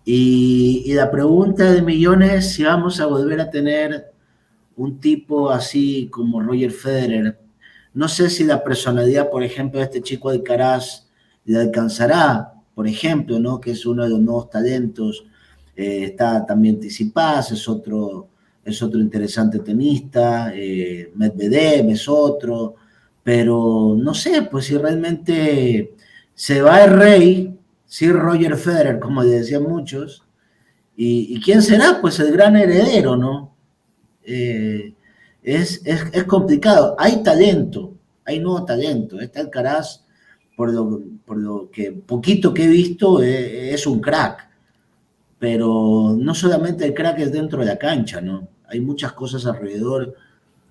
Y, 0.04 0.82
y, 0.86 0.94
la 0.94 1.10
pregunta 1.10 1.70
de 1.70 1.82
millones 1.82 2.32
es 2.32 2.52
si 2.54 2.64
vamos 2.64 3.00
a 3.00 3.06
volver 3.06 3.40
a 3.40 3.50
tener 3.50 4.12
un 4.76 4.98
tipo 4.98 5.50
así 5.50 6.08
como 6.10 6.40
Roger 6.40 6.70
Federer. 6.72 7.38
No 7.94 8.08
sé 8.08 8.30
si 8.30 8.44
la 8.44 8.64
personalidad, 8.64 9.30
por 9.30 9.42
ejemplo, 9.42 9.78
de 9.78 9.84
este 9.84 10.02
chico 10.02 10.30
Alcaraz 10.30 11.08
le 11.44 11.58
alcanzará, 11.58 12.52
por 12.74 12.88
ejemplo, 12.88 13.38
¿no? 13.38 13.60
Que 13.60 13.72
es 13.72 13.84
uno 13.86 14.04
de 14.04 14.10
los 14.10 14.20
nuevos 14.20 14.50
talentos. 14.50 15.24
Eh, 15.76 16.04
está 16.04 16.44
también 16.46 16.78
Tsitsipas, 16.80 17.52
es 17.52 17.68
otro 17.68 18.28
es 18.64 18.82
otro 18.82 19.00
interesante 19.00 19.58
tenista, 19.58 20.52
eh, 20.54 21.10
Medvedev 21.14 21.90
es 21.90 22.08
otro, 22.08 22.76
pero 23.22 23.96
no 23.98 24.14
sé, 24.14 24.42
pues 24.42 24.66
si 24.66 24.76
realmente 24.76 25.94
se 26.34 26.62
va 26.62 26.84
el 26.84 26.92
rey, 26.92 27.58
si 27.86 28.10
Roger 28.10 28.56
Federer, 28.56 28.98
como 28.98 29.24
decían 29.24 29.64
muchos, 29.64 30.22
y, 30.94 31.40
quién 31.40 31.62
será, 31.62 32.00
pues 32.00 32.20
el 32.20 32.30
gran 32.30 32.54
heredero, 32.54 33.16
¿no? 33.16 33.56
Eh, 34.24 34.94
es, 35.42 35.82
es, 35.84 36.24
complicado, 36.24 36.94
hay 36.98 37.22
talento, 37.24 37.94
hay 38.24 38.38
nuevo 38.38 38.64
talento, 38.64 39.18
este 39.18 39.40
Alcaraz, 39.40 40.04
por 40.56 40.72
lo, 40.72 41.02
por 41.24 41.38
lo 41.38 41.70
que 41.70 41.90
poquito 41.90 42.54
que 42.54 42.64
he 42.64 42.68
visto, 42.68 43.20
es, 43.20 43.74
es 43.74 43.86
un 43.86 44.00
crack, 44.00 44.48
pero 45.42 46.14
no 46.16 46.36
solamente 46.36 46.84
el 46.84 46.94
crack 46.94 47.18
es 47.18 47.32
dentro 47.32 47.58
de 47.58 47.66
la 47.66 47.76
cancha, 47.76 48.20
¿no? 48.20 48.46
hay 48.68 48.80
muchas 48.80 49.12
cosas 49.12 49.44
alrededor 49.44 50.14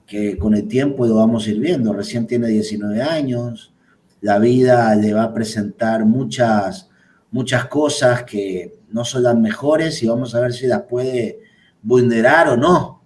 que 0.07 0.37
con 0.37 0.55
el 0.55 0.65
tiempo 0.69 1.05
lo 1.05 1.15
vamos 1.15 1.45
a 1.45 1.49
ir 1.49 1.59
viendo. 1.59 1.91
Recién 1.91 2.25
tiene 2.25 2.47
19 2.47 3.01
años, 3.01 3.73
la 4.21 4.39
vida 4.39 4.95
le 4.95 5.13
va 5.13 5.23
a 5.23 5.33
presentar 5.33 6.05
muchas, 6.05 6.89
muchas 7.31 7.65
cosas 7.65 8.23
que 8.23 8.79
no 8.91 9.03
son 9.03 9.23
las 9.23 9.37
mejores 9.37 10.01
y 10.03 10.07
vamos 10.07 10.35
a 10.35 10.39
ver 10.39 10.53
si 10.53 10.67
las 10.67 10.83
puede 10.83 11.41
vulnerar 11.83 12.47
o 12.47 12.55
no. 12.55 13.01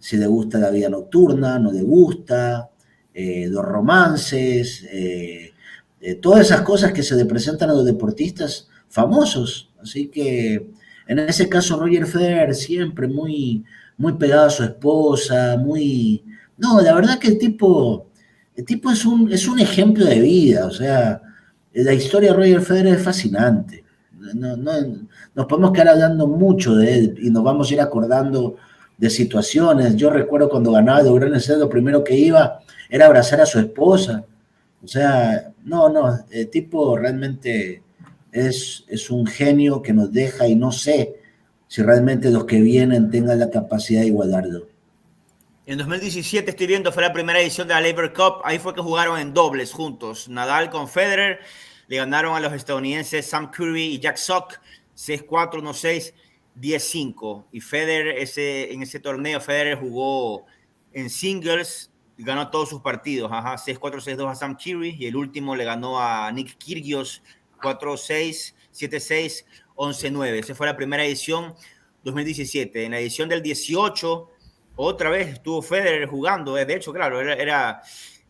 Si 0.00 0.16
le 0.16 0.26
gusta 0.26 0.58
la 0.58 0.70
vida 0.70 0.88
nocturna, 0.88 1.56
no 1.60 1.70
le 1.70 1.82
gusta, 1.82 2.68
eh, 3.14 3.46
los 3.48 3.64
romances, 3.64 4.84
eh, 4.90 5.52
eh, 6.00 6.14
todas 6.16 6.46
esas 6.46 6.62
cosas 6.62 6.92
que 6.92 7.04
se 7.04 7.14
le 7.14 7.26
presentan 7.26 7.70
a 7.70 7.74
los 7.74 7.84
deportistas 7.84 8.68
famosos. 8.88 9.70
Así 9.80 10.08
que 10.08 10.74
en 11.06 11.18
ese 11.20 11.48
caso 11.48 11.78
Roger 11.78 12.06
Federer 12.06 12.54
siempre 12.54 13.08
muy, 13.08 13.64
muy 13.96 14.14
pegado 14.14 14.46
a 14.46 14.50
su 14.50 14.64
esposa, 14.64 15.56
muy... 15.58 16.24
No, 16.58 16.80
la 16.80 16.94
verdad 16.94 17.18
que 17.18 17.28
el 17.28 17.38
tipo, 17.38 18.06
el 18.54 18.64
tipo 18.64 18.90
es 18.90 19.04
un, 19.04 19.32
es 19.32 19.46
un 19.46 19.58
ejemplo 19.60 20.04
de 20.04 20.20
vida, 20.20 20.66
o 20.66 20.70
sea, 20.70 21.20
la 21.72 21.92
historia 21.92 22.30
de 22.30 22.36
Roger 22.36 22.60
Federer 22.62 22.94
es 22.94 23.02
fascinante. 23.02 23.84
No, 24.34 24.56
no, 24.56 24.72
nos 25.34 25.46
podemos 25.46 25.72
quedar 25.72 25.88
hablando 25.90 26.26
mucho 26.26 26.74
de 26.74 26.98
él 26.98 27.18
y 27.22 27.30
nos 27.30 27.44
vamos 27.44 27.70
a 27.70 27.74
ir 27.74 27.80
acordando 27.80 28.56
de 28.96 29.10
situaciones. 29.10 29.94
Yo 29.94 30.10
recuerdo 30.10 30.48
cuando 30.48 30.72
ganaba 30.72 31.02
de 31.02 31.12
Gran 31.12 31.40
lo 31.58 31.68
primero 31.68 32.02
que 32.02 32.16
iba 32.16 32.60
era 32.88 33.06
abrazar 33.06 33.40
a 33.40 33.46
su 33.46 33.58
esposa. 33.58 34.24
O 34.82 34.88
sea, 34.88 35.52
no, 35.64 35.88
no, 35.88 36.18
el 36.30 36.48
tipo 36.48 36.96
realmente 36.96 37.82
es, 38.36 38.84
es 38.88 39.10
un 39.10 39.26
genio 39.26 39.82
que 39.82 39.92
nos 39.92 40.12
deja 40.12 40.46
y 40.46 40.54
no 40.54 40.72
sé 40.72 41.16
si 41.68 41.82
realmente 41.82 42.30
los 42.30 42.44
que 42.44 42.60
vienen 42.60 43.10
tengan 43.10 43.38
la 43.38 43.50
capacidad 43.50 44.02
de 44.02 44.08
igualarlo. 44.08 44.68
En 45.66 45.78
2017 45.78 46.50
estoy 46.50 46.66
viendo, 46.68 46.92
fue 46.92 47.02
la 47.02 47.12
primera 47.12 47.40
edición 47.40 47.66
de 47.66 47.74
la 47.74 47.80
Labor 47.80 48.12
Cup, 48.12 48.40
ahí 48.44 48.58
fue 48.58 48.72
que 48.72 48.80
jugaron 48.80 49.18
en 49.18 49.34
dobles 49.34 49.72
juntos, 49.72 50.28
Nadal 50.28 50.70
con 50.70 50.86
Federer, 50.86 51.40
le 51.88 51.96
ganaron 51.96 52.36
a 52.36 52.40
los 52.40 52.52
estadounidenses 52.52 53.26
Sam 53.26 53.50
Curry 53.50 53.94
y 53.94 53.98
Jack 53.98 54.16
Sock 54.16 54.60
6-4, 54.96 55.62
1-6, 55.62 56.12
10-5. 56.60 57.44
Y 57.52 57.60
Federer, 57.60 58.18
ese, 58.18 58.72
en 58.72 58.82
ese 58.82 59.00
torneo, 59.00 59.40
Federer 59.40 59.78
jugó 59.78 60.46
en 60.92 61.10
singles, 61.10 61.90
ganó 62.16 62.48
todos 62.50 62.68
sus 62.68 62.80
partidos, 62.80 63.30
6-4, 63.30 63.78
6-2 63.78 64.30
a 64.30 64.34
Sam 64.34 64.56
Curry 64.56 64.96
y 64.98 65.06
el 65.06 65.16
último 65.16 65.54
le 65.54 65.64
ganó 65.64 66.00
a 66.00 66.30
Nick 66.32 66.56
Kyrgios 66.58 67.22
4-6, 67.66 68.54
7-6, 68.72 69.44
11-9. 69.74 70.38
Esa 70.38 70.54
fue 70.54 70.66
la 70.66 70.76
primera 70.76 71.04
edición 71.04 71.54
2017. 72.04 72.84
En 72.84 72.92
la 72.92 73.00
edición 73.00 73.28
del 73.28 73.42
18, 73.42 74.30
otra 74.76 75.10
vez 75.10 75.28
estuvo 75.28 75.62
Federer 75.62 76.06
jugando. 76.06 76.56
Eh, 76.56 76.64
de 76.64 76.76
hecho, 76.76 76.92
claro, 76.92 77.20
era, 77.20 77.82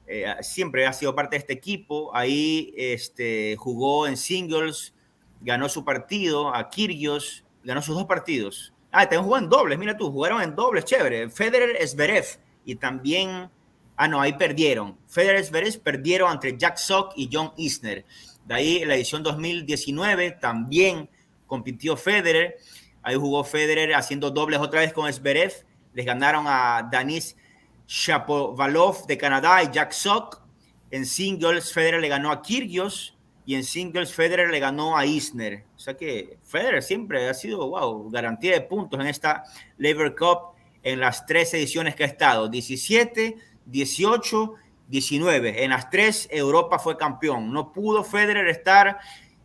eh, 0.06 0.34
siempre 0.40 0.86
ha 0.86 0.92
sido 0.92 1.14
parte 1.14 1.36
de 1.36 1.40
este 1.40 1.52
equipo. 1.52 2.14
Ahí 2.14 2.72
este, 2.76 3.56
jugó 3.58 4.06
en 4.06 4.16
singles, 4.16 4.94
ganó 5.42 5.68
su 5.68 5.84
partido 5.84 6.54
a 6.54 6.70
Kirgios, 6.70 7.44
ganó 7.62 7.82
sus 7.82 7.94
dos 7.94 8.06
partidos. 8.06 8.72
Ah, 8.90 9.02
también 9.02 9.24
jugó 9.24 9.36
en 9.36 9.48
dobles, 9.50 9.78
mira 9.78 9.96
tú, 9.96 10.10
jugaron 10.10 10.40
en 10.40 10.54
dobles, 10.54 10.86
chévere. 10.86 11.28
Federer, 11.28 11.76
Esberev 11.76 12.24
y 12.64 12.76
también, 12.76 13.50
ah, 13.96 14.08
no, 14.08 14.18
ahí 14.18 14.32
perdieron. 14.32 14.96
Federer, 15.06 15.40
Esberev 15.40 15.78
perdieron 15.80 16.32
entre 16.32 16.56
Jack 16.56 16.78
Sock 16.78 17.12
y 17.16 17.28
John 17.30 17.52
Isner. 17.58 18.06
De 18.46 18.54
ahí 18.54 18.78
en 18.78 18.88
la 18.88 18.94
edición 18.94 19.22
2019 19.22 20.32
también 20.32 21.10
compitió 21.46 21.96
Federer, 21.96 22.56
ahí 23.02 23.16
jugó 23.16 23.44
Federer 23.44 23.94
haciendo 23.94 24.30
dobles 24.30 24.60
otra 24.60 24.80
vez 24.80 24.92
con 24.92 25.12
Zverev, 25.12 25.52
les 25.92 26.06
ganaron 26.06 26.46
a 26.46 26.88
Danis 26.90 27.36
Shapovalov 27.86 29.06
de 29.06 29.16
Canadá 29.16 29.62
y 29.62 29.70
Jack 29.72 29.92
Sock. 29.92 30.42
En 30.90 31.06
singles 31.06 31.72
Federer 31.72 32.00
le 32.00 32.08
ganó 32.08 32.30
a 32.30 32.42
Kyrgios 32.42 33.16
y 33.44 33.54
en 33.54 33.64
singles 33.64 34.12
Federer 34.12 34.50
le 34.50 34.60
ganó 34.60 34.96
a 34.96 35.06
Isner. 35.06 35.64
O 35.76 35.78
sea 35.78 35.96
que 35.96 36.38
Federer 36.44 36.82
siempre 36.82 37.28
ha 37.28 37.34
sido, 37.34 37.68
wow, 37.68 38.10
garantía 38.10 38.52
de 38.52 38.60
puntos 38.60 39.00
en 39.00 39.06
esta 39.06 39.44
Labor 39.78 40.14
Cup 40.16 40.38
en 40.82 41.00
las 41.00 41.26
tres 41.26 41.52
ediciones 41.54 41.94
que 41.94 42.04
ha 42.04 42.06
estado, 42.06 42.48
17, 42.48 43.36
18, 43.64 44.54
19. 44.88 45.64
En 45.64 45.70
las 45.70 45.90
tres 45.90 46.28
Europa 46.30 46.78
fue 46.78 46.96
campeón. 46.96 47.52
No 47.52 47.72
pudo 47.72 48.04
Federer 48.04 48.48
estar 48.48 48.98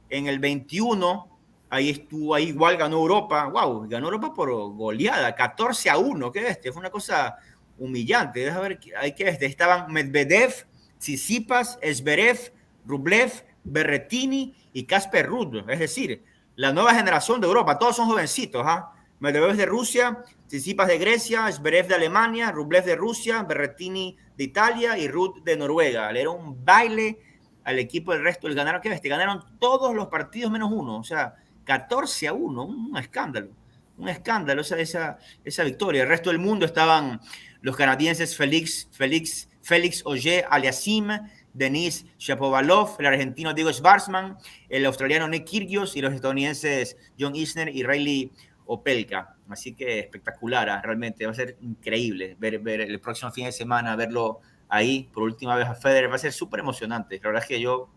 en 0.09 0.27
el 0.27 0.39
21 0.39 1.31
ahí 1.71 1.89
estuvo, 1.89 2.35
ahí 2.35 2.49
igual 2.49 2.75
ganó 2.75 2.97
Europa, 2.97 3.45
wow, 3.45 3.87
ganó 3.87 4.07
Europa 4.07 4.33
por 4.33 4.51
goleada, 4.73 5.33
14 5.33 5.89
a 5.89 5.97
1, 5.97 6.29
qué 6.29 6.41
bestia, 6.41 6.73
fue 6.73 6.81
una 6.81 6.89
cosa 6.89 7.37
humillante, 7.77 8.41
deja 8.41 8.59
ver, 8.59 8.77
hay 8.99 9.13
que 9.15 9.29
estaban 9.29 9.91
Medvedev, 9.91 10.67
Tsitsipas, 10.99 11.79
Esberev, 11.81 12.53
Rublev, 12.85 13.31
Berretini 13.63 14.55
y 14.73 14.83
Casper 14.83 15.25
Ruud. 15.25 15.69
Es 15.69 15.79
decir, 15.79 16.23
la 16.55 16.71
nueva 16.71 16.93
generación 16.93 17.41
de 17.41 17.47
Europa. 17.47 17.79
Todos 17.79 17.95
son 17.95 18.07
jovencitos. 18.07 18.63
¿ah? 18.65 18.93
Medvedev 19.21 19.55
de 19.55 19.67
Rusia, 19.67 20.23
Tsitsipas 20.47 20.87
de 20.87 20.97
Grecia, 20.97 21.51
Zverev 21.51 21.87
de 21.87 21.93
Alemania, 21.93 22.51
Rublev 22.51 22.83
de 22.83 22.95
Rusia, 22.95 23.43
Berretini 23.43 24.17
de 24.35 24.43
Italia 24.43 24.97
y 24.97 25.07
Ruud 25.07 25.43
de 25.43 25.55
Noruega. 25.55 26.11
Le 26.11 26.21
era 26.21 26.31
un 26.31 26.65
baile 26.65 27.19
al 27.63 27.77
equipo 27.77 28.13
del 28.13 28.23
resto. 28.23 28.47
El 28.47 28.55
ganaron, 28.55 28.81
¿qué 28.81 28.89
Ganaron 28.89 29.59
todos 29.59 29.93
los 29.93 30.07
partidos 30.07 30.51
menos 30.51 30.71
uno. 30.73 30.97
O 30.97 31.03
sea, 31.03 31.35
14 31.65 32.29
a 32.29 32.33
1. 32.33 32.63
Un 32.63 32.97
escándalo. 32.97 33.51
Un 33.99 34.09
escándalo 34.09 34.61
esa, 34.61 34.79
esa, 34.79 35.19
esa 35.45 35.63
victoria. 35.63 36.01
El 36.01 36.09
resto 36.09 36.31
del 36.31 36.39
mundo 36.39 36.65
estaban 36.65 37.21
los 37.61 37.77
canadienses 37.77 38.35
Félix, 38.35 38.89
Félix, 38.91 39.49
Félix 39.61 40.03
Auger 40.03 40.47
Aliasim, 40.49 41.09
Denis 41.53 42.07
Shapovalov, 42.17 42.95
el 42.97 43.05
argentino 43.05 43.53
Diego 43.53 43.71
Schwarzman, 43.71 44.37
el 44.69 44.85
australiano 44.85 45.27
Nick 45.27 45.45
Kyrgios 45.45 45.95
y 45.95 46.01
los 46.01 46.13
estadounidenses 46.13 46.97
John 47.19 47.35
Isner 47.35 47.69
y 47.69 47.83
Riley 47.83 48.31
Opelka. 48.73 49.35
Así 49.49 49.73
que 49.73 49.99
espectacular, 49.99 50.69
¿ah? 50.69 50.81
realmente 50.81 51.25
va 51.25 51.33
a 51.33 51.35
ser 51.35 51.57
increíble 51.59 52.37
ver, 52.39 52.59
ver 52.59 52.79
el 52.79 53.01
próximo 53.01 53.29
fin 53.31 53.45
de 53.45 53.51
semana, 53.51 53.97
verlo 53.97 54.39
ahí 54.69 55.09
por 55.13 55.23
última 55.23 55.57
vez 55.57 55.67
a 55.67 55.75
Federer, 55.75 56.09
va 56.09 56.15
a 56.15 56.19
ser 56.19 56.31
súper 56.31 56.61
emocionante. 56.61 57.17
La 57.17 57.27
verdad 57.27 57.43
es 57.43 57.49
que 57.49 57.59
yo 57.59 57.89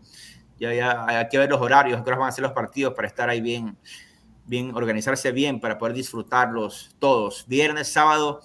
ya, 0.59 0.73
ya 0.73 1.05
hay 1.07 1.29
que 1.29 1.37
ver 1.37 1.49
los 1.49 1.61
horarios, 1.61 2.03
que 2.03 2.11
van 2.11 2.27
a 2.27 2.31
ser 2.31 2.43
los 2.43 2.51
partidos 2.51 2.93
para 2.93 3.07
estar 3.07 3.29
ahí 3.29 3.39
bien, 3.39 3.77
bien, 4.45 4.75
organizarse 4.75 5.31
bien 5.31 5.61
para 5.61 5.77
poder 5.77 5.95
disfrutarlos 5.95 6.93
todos. 6.99 7.45
Viernes, 7.47 7.87
sábado 7.87 8.41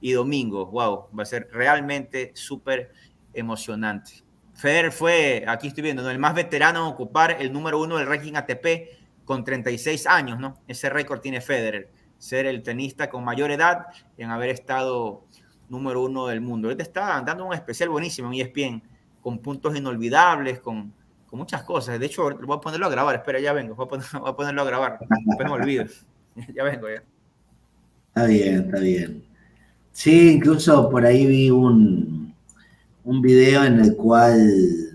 y 0.00 0.12
domingo. 0.12 0.66
Wow, 0.66 1.08
va 1.18 1.24
a 1.24 1.26
ser 1.26 1.48
realmente 1.50 2.30
súper 2.36 2.92
emocionante. 3.32 4.22
Federer 4.54 4.92
fue, 4.92 5.44
aquí 5.48 5.66
estoy 5.66 5.82
viendo, 5.82 6.08
el 6.08 6.20
más 6.20 6.36
veterano 6.36 6.86
en 6.86 6.92
ocupar 6.92 7.36
el 7.40 7.52
número 7.52 7.80
uno 7.80 7.96
del 7.96 8.06
ranking 8.06 8.34
ATP 8.34 9.03
con 9.24 9.44
36 9.44 10.06
años, 10.06 10.38
¿no? 10.38 10.58
Ese 10.68 10.90
récord 10.90 11.20
tiene 11.20 11.40
Federer, 11.40 11.90
ser 12.18 12.46
el 12.46 12.62
tenista 12.62 13.08
con 13.08 13.24
mayor 13.24 13.50
edad 13.50 13.86
en 14.16 14.30
haber 14.30 14.50
estado 14.50 15.24
número 15.68 16.02
uno 16.02 16.26
del 16.26 16.40
mundo. 16.40 16.68
Ahorita 16.68 16.82
está 16.82 17.22
dando 17.24 17.44
un 17.46 17.54
especial 17.54 17.88
buenísimo 17.88 18.32
en 18.32 18.40
ESPN, 18.40 18.82
con 19.20 19.38
puntos 19.38 19.76
inolvidables, 19.76 20.60
con, 20.60 20.92
con 21.26 21.38
muchas 21.38 21.62
cosas. 21.64 21.98
De 21.98 22.06
hecho, 22.06 22.22
voy 22.22 22.56
a 22.56 22.60
ponerlo 22.60 22.86
a 22.86 22.90
grabar, 22.90 23.14
espera, 23.16 23.40
ya 23.40 23.52
vengo, 23.52 23.74
voy 23.74 23.86
a, 23.86 23.88
ponerlo 24.36 24.62
a 24.62 24.64
grabar, 24.64 24.98
después 25.26 25.48
me 25.48 25.54
olvido. 25.54 25.84
ya 26.54 26.64
vengo, 26.64 26.88
ya. 26.88 27.02
Está 28.08 28.26
bien, 28.26 28.54
está 28.60 28.78
bien. 28.78 29.24
Sí, 29.92 30.32
incluso 30.32 30.90
por 30.90 31.04
ahí 31.04 31.26
vi 31.26 31.50
un, 31.50 32.34
un 33.04 33.22
video 33.22 33.64
en 33.64 33.80
el 33.80 33.96
cual 33.96 34.93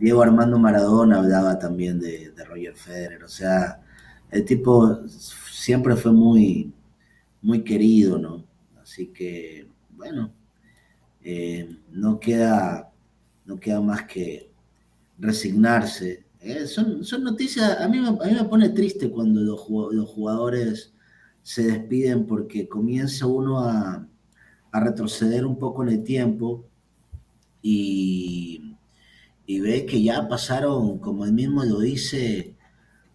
Diego 0.00 0.22
Armando 0.22 0.58
Maradona 0.58 1.18
hablaba 1.18 1.58
también 1.58 2.00
de, 2.00 2.32
Roger 2.48 2.74
Federer. 2.74 3.22
O 3.22 3.28
sea, 3.28 3.82
el 4.30 4.46
tipo 4.46 5.06
siempre 5.06 5.94
fue 5.94 6.10
muy, 6.10 6.72
muy 7.42 7.62
querido, 7.62 8.18
¿no? 8.18 8.42
Así 8.80 9.08
que, 9.08 9.68
bueno, 9.90 10.32
eh, 11.22 11.76
no, 11.92 12.18
queda, 12.18 12.90
no 13.44 13.60
queda 13.60 13.82
más 13.82 14.04
que 14.04 14.50
resignarse. 15.18 16.24
Eh, 16.40 16.66
son, 16.66 17.04
son, 17.04 17.22
noticias, 17.22 17.78
a 17.78 17.86
mí, 17.86 17.98
a 17.98 18.10
mí 18.10 18.34
me 18.34 18.44
pone 18.44 18.70
triste 18.70 19.10
cuando 19.10 19.42
los, 19.42 19.68
los 19.68 20.08
jugadores 20.08 20.94
se 21.42 21.64
despiden 21.64 22.26
porque 22.26 22.66
comienza 22.66 23.26
uno 23.26 23.60
a, 23.60 24.08
a 24.72 24.80
retroceder 24.80 25.44
un 25.44 25.58
poco 25.58 25.82
en 25.82 25.90
el 25.90 26.04
tiempo 26.04 26.64
y, 27.60 28.69
y 29.46 29.60
ve 29.60 29.86
que 29.86 30.02
ya 30.02 30.28
pasaron, 30.28 30.98
como 30.98 31.24
él 31.24 31.32
mismo 31.32 31.64
lo 31.64 31.80
dice, 31.80 32.56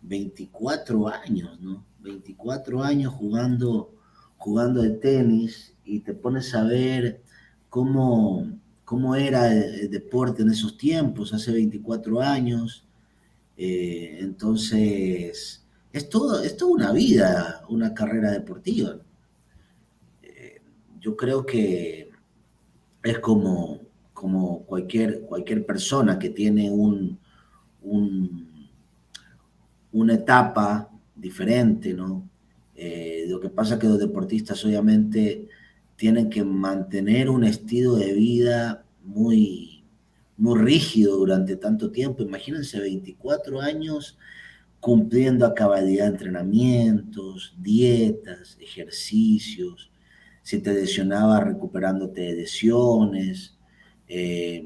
24 0.01 1.07
años, 1.07 1.59
¿no? 1.61 1.85
24 2.01 2.83
años 2.83 3.13
jugando, 3.13 3.93
jugando 4.37 4.83
el 4.83 4.99
tenis 4.99 5.73
y 5.83 6.01
te 6.01 6.13
pones 6.13 6.53
a 6.53 6.63
ver 6.63 7.21
cómo, 7.69 8.59
cómo 8.83 9.15
era 9.15 9.51
el, 9.53 9.89
deporte 9.89 10.43
en 10.43 10.51
esos 10.51 10.77
tiempos, 10.77 11.33
hace 11.33 11.51
24 11.51 12.21
años. 12.21 12.85
Eh, 13.57 14.17
entonces, 14.21 15.65
es, 15.93 16.09
todo, 16.09 16.43
es 16.43 16.57
toda 16.57 16.71
una 16.71 16.91
vida, 16.91 17.63
una 17.69 17.93
carrera 17.93 18.31
deportiva 18.31 18.99
yo 21.05 21.15
creo 21.15 21.45
que 21.45 22.09
es 23.03 23.19
como, 23.19 23.79
como 24.15 24.63
cualquier, 24.63 25.23
cualquier 25.23 25.65
persona 25.65 26.17
que 26.17 26.29
tiene 26.29 26.71
un, 26.71 27.19
una 29.91 30.13
etapa 30.13 30.89
diferente, 31.13 31.93
¿no? 31.93 32.27
Eh, 32.75 33.25
lo 33.27 33.41
que 33.41 33.49
pasa 33.49 33.73
es 33.73 33.81
que 33.81 33.87
los 33.87 33.99
deportistas 33.99 34.63
obviamente 34.63 35.49
tienen 35.97 36.29
que 36.29 36.45
mantener 36.45 37.29
un 37.29 37.43
estilo 37.43 37.95
de 37.95 38.13
vida 38.13 38.85
muy, 39.03 39.83
muy 40.37 40.61
rígido 40.61 41.17
durante 41.17 41.57
tanto 41.57 41.91
tiempo. 41.91 42.23
Imagínense 42.23 42.79
24 42.79 43.59
años 43.59 44.17
cumpliendo 44.79 45.45
a 45.45 45.53
cabalidad 45.53 46.07
entrenamientos, 46.07 47.53
dietas, 47.57 48.57
ejercicios, 48.61 49.91
si 50.41 50.59
te 50.59 50.73
lesionaba 50.73 51.41
recuperándote 51.41 52.21
de 52.21 52.35
lesiones, 52.35 53.54
eh, 54.07 54.65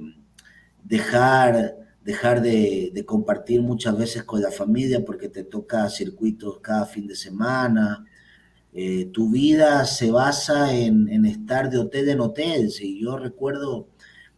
dejar, 0.83 1.75
dejar 2.03 2.41
de, 2.41 3.03
compartir 3.05 3.61
muchas 3.61 3.97
veces 3.97 4.23
con 4.23 4.41
la 4.41 4.51
familia 4.51 5.03
porque 5.05 5.29
te 5.29 5.43
toca 5.43 5.89
circuitos 5.89 6.59
cada 6.59 6.85
fin 6.85 7.07
de 7.07 7.15
semana. 7.15 8.05
Eh, 8.73 9.05
tu 9.11 9.31
vida 9.31 9.85
se 9.85 10.11
basa 10.11 10.75
en, 10.75 11.25
estar 11.25 11.69
de 11.69 11.77
hotel 11.79 12.09
en 12.09 12.19
hotel. 12.19 12.71
Si 12.71 12.99
yo 12.99 13.17
recuerdo 13.17 13.87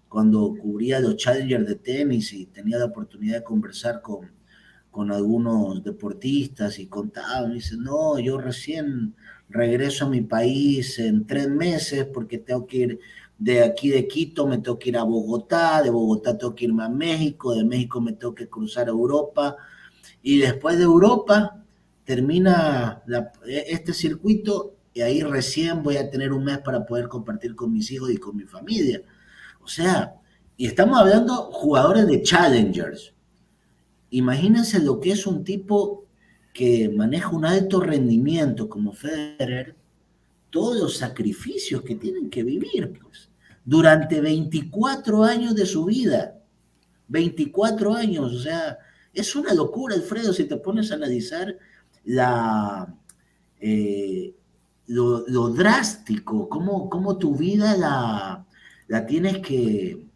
cuando 0.08 0.54
cubría 0.56 1.00
los 1.00 1.16
Challengers 1.18 1.68
de 1.68 1.76
tenis 1.76 2.34
y 2.34 2.46
tenía 2.46 2.78
la 2.78 2.86
oportunidad 2.86 3.38
de 3.38 3.44
conversar 3.44 4.02
con, 4.02 4.32
con 4.90 5.12
algunos 5.12 5.84
deportistas 5.84 6.80
y 6.80 6.88
contaban, 6.88 7.50
me 7.50 7.56
dicen, 7.56 7.84
no, 7.84 8.20
yo 8.20 8.38
recién 8.38 9.16
regreso 9.50 10.06
a 10.06 10.10
mi 10.10 10.22
país 10.22 11.00
en 11.00 11.26
tres 11.26 11.50
meses 11.50 12.06
porque 12.14 12.38
tengo 12.38 12.68
que 12.68 12.78
ir 12.78 13.00
de 13.42 13.64
aquí 13.64 13.90
de 13.90 14.08
Quito, 14.08 14.46
me 14.46 14.60
tengo 14.60 14.78
que 14.78 14.90
ir 14.90 14.98
a 14.98 15.04
Bogotá, 15.04 15.82
de 15.82 15.90
Bogotá 15.90 16.38
tengo 16.38 16.54
que 16.54 16.66
irme 16.66 16.84
a 16.84 16.90
México, 16.90 17.56
de 17.56 17.64
México 17.64 18.00
me 18.00 18.14
tengo 18.14 18.36
que 18.36 18.48
cruzar 18.48 18.86
a 18.86 18.92
Europa 18.92 19.56
y 20.22 20.38
después 20.38 20.78
de 20.78 20.84
Europa 20.84 21.66
termina 22.04 23.02
este 23.48 23.94
circuito 23.94 24.76
y 24.94 25.02
ahí 25.02 25.24
recién 25.24 25.82
voy 25.82 25.98
a 25.98 26.08
tener 26.08 26.34
un 26.34 26.44
mes 26.44 26.60
para 26.60 26.86
poder 26.86 27.08
compartir 27.08 27.56
con 27.56 27.74
mis 27.74 27.92
hijos 27.92 28.12
y 28.12 28.18
con 28.18 28.38
mi 28.38 28.44
familia. 28.44 29.02
O 29.64 29.68
sea, 29.68 30.14
y 30.56 30.68
estamos 30.68 31.00
hablando 31.00 31.34
jugadores 31.52 32.06
de 32.06 32.22
challengers. 32.22 33.16
Imagínense 34.12 34.78
lo 34.78 35.00
que 35.00 35.14
es 35.14 35.26
un 35.26 35.44
tipo 35.44 36.06
que 36.54 36.90
maneja 36.90 37.30
un 37.30 37.46
alto 37.46 37.80
rendimiento 37.80 38.70
como 38.70 38.94
Federer, 38.94 39.76
todos 40.52 40.80
los 40.80 40.98
sacrificios 40.98 41.82
que 41.82 41.96
tienen 41.96 42.30
que 42.30 42.44
vivir, 42.44 43.00
pues, 43.02 43.31
durante 43.66 44.22
24 44.22 45.24
años 45.24 45.56
de 45.56 45.66
su 45.66 45.86
vida. 45.86 46.38
24 47.08 47.94
años, 47.94 48.34
o 48.34 48.40
sea, 48.40 48.78
es 49.14 49.36
una 49.36 49.54
locura, 49.54 49.96
Alfredo, 49.96 50.32
si 50.32 50.46
te 50.46 50.56
pones 50.58 50.92
a 50.92 50.96
analizar 50.96 51.58
la, 52.06 52.96
eh, 53.60 54.34
lo, 54.88 55.50
drástico, 55.50 56.48
cómo, 56.48 56.90
cómo, 56.90 57.18
tu 57.18 57.36
vida 57.36 57.76
la, 57.76 58.46
la, 58.88 59.06
tienes 59.06 59.40
que, 59.40 60.08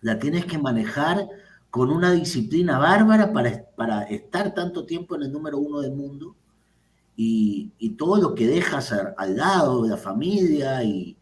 la 0.00 0.18
tienes 0.18 0.46
que 0.46 0.58
manejar 0.58 1.28
con 1.70 1.90
una 1.90 2.12
disciplina 2.12 2.78
bárbara 2.78 3.32
para, 3.32 3.64
para 3.76 4.02
estar 4.04 4.54
tanto 4.54 4.86
tiempo 4.86 5.16
en 5.16 5.22
el 5.24 5.32
número 5.32 5.58
uno 5.58 5.80
del 5.80 5.92
mundo 5.92 6.36
y, 7.16 7.90
todo 7.98 8.16
lo 8.16 8.34
que 8.34 8.46
dejas 8.46 8.92
al 8.92 9.36
lado 9.36 9.82
de 9.82 9.90
la 9.90 9.98
familia 9.98 10.82
y 10.82 11.18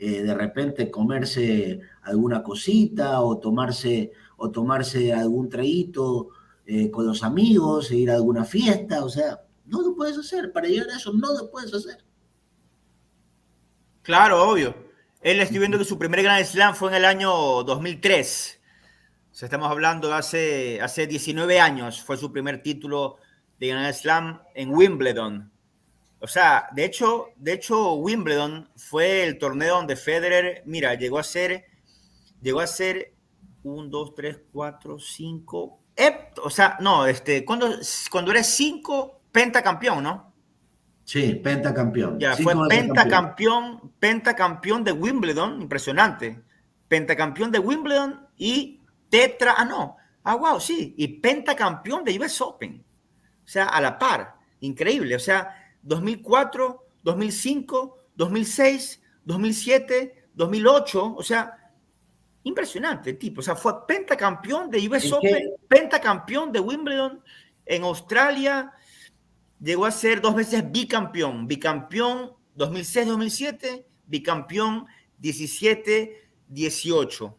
eh, 0.00 0.22
de 0.22 0.34
repente 0.34 0.90
comerse 0.90 1.78
alguna 2.02 2.42
cosita 2.42 3.20
o 3.20 3.38
tomarse, 3.38 4.10
o 4.36 4.50
tomarse 4.50 5.12
algún 5.12 5.48
traguito 5.48 6.30
eh, 6.66 6.90
con 6.90 7.06
los 7.06 7.22
amigos, 7.22 7.90
e 7.92 7.96
ir 7.96 8.10
a 8.10 8.14
alguna 8.14 8.44
fiesta, 8.44 9.04
o 9.04 9.08
sea, 9.08 9.42
no 9.66 9.82
lo 9.82 9.94
puedes 9.94 10.18
hacer, 10.18 10.50
para 10.50 10.66
llegar 10.66 10.90
a 10.90 10.96
eso 10.96 11.12
no 11.12 11.32
lo 11.32 11.50
puedes 11.50 11.72
hacer. 11.72 12.04
Claro, 14.02 14.50
obvio. 14.50 14.74
Él 15.20 15.38
estoy 15.40 15.58
viendo 15.58 15.78
que 15.78 15.84
su 15.84 15.98
primer 15.98 16.22
Grand 16.22 16.44
Slam 16.44 16.74
fue 16.74 16.88
en 16.88 16.96
el 16.96 17.04
año 17.04 17.30
2003 17.62 18.60
estamos 19.46 19.70
hablando 19.70 20.12
hace, 20.12 20.80
hace 20.82 21.06
19 21.06 21.60
años, 21.60 22.02
fue 22.02 22.16
su 22.16 22.32
primer 22.32 22.62
título 22.62 23.16
de 23.58 23.68
Grand 23.68 23.92
Slam 23.94 24.42
en 24.54 24.70
Wimbledon. 24.70 25.50
O 26.20 26.26
sea, 26.26 26.68
de 26.72 26.84
hecho, 26.84 27.28
de 27.36 27.54
hecho, 27.54 27.94
Wimbledon 27.94 28.68
fue 28.76 29.24
el 29.24 29.38
torneo 29.38 29.76
donde 29.76 29.96
Federer, 29.96 30.62
mira, 30.66 30.94
llegó 30.94 31.18
a 31.18 31.22
ser, 31.22 31.64
llegó 32.42 32.60
a 32.60 32.66
ser 32.66 33.14
1, 33.62 33.88
2, 33.88 34.14
3, 34.14 34.40
4, 34.52 34.98
5. 34.98 35.80
O 36.42 36.50
sea, 36.50 36.76
no, 36.80 37.06
este, 37.06 37.44
cuando, 37.44 37.70
cuando 38.10 38.30
eres 38.32 38.46
5, 38.48 39.22
pentacampeón, 39.32 40.02
¿no? 40.02 40.32
Sí, 41.04 41.34
pentacampeón. 41.34 42.20
Ya, 42.20 42.36
fue 42.36 42.54
pentacampeón, 42.68 43.92
pentacampeón 43.98 44.84
de 44.84 44.92
Wimbledon, 44.92 45.62
impresionante. 45.62 46.42
Pentacampeón 46.86 47.50
de 47.50 47.58
Wimbledon 47.58 48.28
y 48.36 48.80
tetra, 49.08 49.54
ah, 49.56 49.64
no, 49.64 49.96
ah, 50.22 50.36
wow, 50.36 50.60
sí, 50.60 50.94
y 50.96 51.08
pentacampeón 51.08 52.04
de 52.04 52.18
US 52.18 52.40
Open. 52.40 52.84
O 53.44 53.48
sea, 53.48 53.66
a 53.66 53.80
la 53.80 53.98
par, 53.98 54.36
increíble. 54.60 55.16
O 55.16 55.18
sea, 55.18 55.59
2004, 55.82 56.86
2005, 57.02 57.98
2006, 58.16 59.02
2007, 59.24 60.28
2008, 60.34 61.14
o 61.16 61.22
sea, 61.22 61.72
impresionante 62.44 63.10
el 63.10 63.18
tipo. 63.18 63.40
O 63.40 63.42
sea, 63.42 63.56
fue 63.56 63.86
pentacampeón 63.86 64.70
de 64.70 64.88
US 64.88 65.12
Open, 65.12 65.50
pentacampeón 65.68 66.52
de 66.52 66.60
Wimbledon 66.60 67.22
en 67.66 67.82
Australia, 67.84 68.72
llegó 69.60 69.86
a 69.86 69.90
ser 69.90 70.20
dos 70.20 70.34
veces 70.34 70.70
bicampeón, 70.70 71.46
bicampeón 71.46 72.32
2006-2007, 72.56 73.84
bicampeón 74.06 74.86
17-18. 75.22 77.34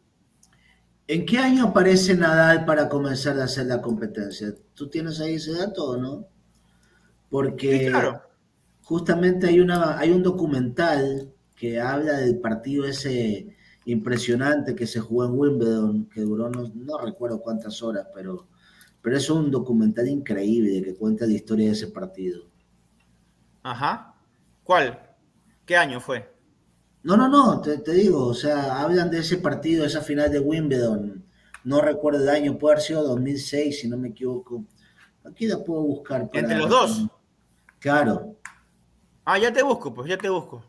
¿En 1.07 1.25
qué 1.25 1.39
año 1.39 1.67
aparece 1.67 2.15
Nadal 2.15 2.63
para 2.63 2.87
comenzar 2.87 3.37
a 3.39 3.43
hacer 3.43 3.65
la 3.65 3.81
competencia? 3.81 4.53
¿Tú 4.73 4.89
tienes 4.89 5.19
ahí 5.19 5.35
ese 5.35 5.51
dato 5.53 5.89
o 5.89 5.97
no? 5.97 6.25
Porque 7.29 7.91
justamente 8.91 9.47
hay, 9.47 9.61
una, 9.61 9.97
hay 9.97 10.11
un 10.11 10.21
documental 10.21 11.31
que 11.55 11.79
habla 11.79 12.17
del 12.17 12.39
partido 12.39 12.83
ese 12.83 13.55
impresionante 13.85 14.75
que 14.75 14.85
se 14.85 14.99
jugó 14.99 15.23
en 15.23 15.39
Wimbledon, 15.39 16.09
que 16.09 16.19
duró 16.19 16.49
no, 16.49 16.97
recuerdo 16.97 17.39
cuántas 17.39 17.81
horas, 17.81 18.07
pero, 18.13 18.49
pero 19.01 19.15
es 19.15 19.29
un 19.29 19.49
documental 19.49 20.09
increíble 20.09 20.83
que 20.83 20.95
cuenta 20.95 21.25
la 21.25 21.31
historia 21.31 21.67
de 21.67 21.71
ese 21.71 21.87
partido. 21.87 22.43
Ajá. 23.63 24.13
¿Cuál? 24.61 24.99
¿Qué 25.65 25.77
año 25.77 26.01
fue? 26.01 26.29
No, 27.03 27.15
no, 27.15 27.29
no, 27.29 27.61
te, 27.61 27.93
digo, 27.93 28.27
o 28.27 28.33
sea, 28.33 28.81
hablan 28.81 29.09
de 29.09 29.19
ese 29.19 29.37
partido, 29.37 29.85
esa 29.85 30.01
final 30.01 30.29
de 30.29 30.41
Wimbledon, 30.41 31.23
no 31.63 31.79
recuerdo 31.79 32.23
el 32.23 32.29
año, 32.29 32.57
puede 32.57 32.73
haber 32.73 32.83
sido 32.83 33.03
2006, 33.03 33.79
si 33.79 33.87
no 33.87 33.95
me 33.95 34.09
equivoco. 34.09 34.65
Aquí 35.23 35.47
la 35.47 35.63
puedo 35.63 35.81
buscar. 35.81 36.29
¿Entre 36.33 36.57
los 36.57 36.69
dos? 36.69 37.07
Claro. 37.79 38.40
Ah, 39.25 39.37
ya 39.37 39.51
te 39.53 39.61
busco, 39.61 39.93
pues 39.93 40.09
ya 40.09 40.17
te 40.17 40.29
busco. 40.29 40.63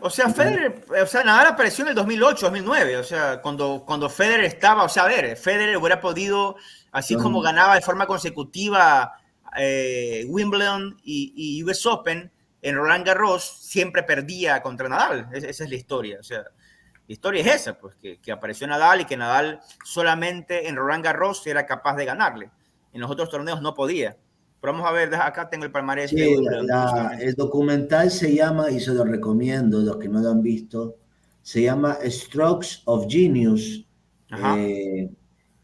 O 0.00 0.10
sea, 0.10 0.28
Federer, 0.30 0.84
o 1.02 1.06
sea, 1.06 1.24
Nadal 1.24 1.48
apareció 1.48 1.82
en 1.82 1.88
el 1.88 1.94
2008, 1.96 2.46
2009, 2.46 2.98
o 2.98 3.02
sea, 3.02 3.42
cuando, 3.42 3.82
cuando 3.84 4.08
Federer 4.08 4.44
estaba, 4.44 4.84
o 4.84 4.88
sea, 4.88 5.04
a 5.04 5.08
ver, 5.08 5.36
Federer 5.36 5.76
hubiera 5.76 6.00
podido, 6.00 6.56
así 6.92 7.16
como 7.16 7.40
ganaba 7.40 7.74
de 7.74 7.80
forma 7.80 8.06
consecutiva 8.06 9.12
eh, 9.58 10.24
Wimbledon 10.28 10.96
y, 11.02 11.62
US 11.64 11.84
Open, 11.86 12.30
en 12.62 12.76
Roland 12.76 13.04
Garros 13.04 13.42
siempre 13.60 14.04
perdía 14.04 14.62
contra 14.62 14.88
Nadal, 14.88 15.28
esa 15.32 15.64
es 15.64 15.68
la 15.68 15.74
historia, 15.74 16.18
o 16.20 16.22
sea, 16.22 16.42
la 16.42 17.12
historia 17.12 17.40
es 17.40 17.62
esa, 17.62 17.76
pues, 17.76 17.96
que, 17.96 18.20
que 18.20 18.30
apareció 18.30 18.68
Nadal 18.68 19.00
y 19.00 19.04
que 19.04 19.16
Nadal 19.16 19.60
solamente 19.84 20.68
en 20.68 20.76
Roland 20.76 21.04
Garros 21.04 21.44
era 21.44 21.66
capaz 21.66 21.96
de 21.96 22.04
ganarle, 22.04 22.50
en 22.92 23.00
los 23.00 23.10
otros 23.10 23.30
torneos 23.30 23.60
no 23.62 23.74
podía. 23.74 24.16
Pero 24.60 24.72
vamos 24.72 24.88
a 24.88 24.92
ver, 24.92 25.14
acá 25.14 25.48
tengo 25.48 25.64
el 25.64 25.70
palmarés. 25.70 26.12
el 26.12 27.34
documental 27.36 28.10
se 28.10 28.34
llama, 28.34 28.70
y 28.70 28.80
se 28.80 28.92
lo 28.92 29.04
recomiendo, 29.04 29.80
los 29.80 29.98
que 29.98 30.08
no 30.08 30.20
lo 30.20 30.30
han 30.30 30.42
visto, 30.42 30.96
se 31.42 31.62
llama 31.62 31.98
Strokes 32.04 32.82
of 32.84 33.06
Genius. 33.08 33.86
Eh, 34.30 35.10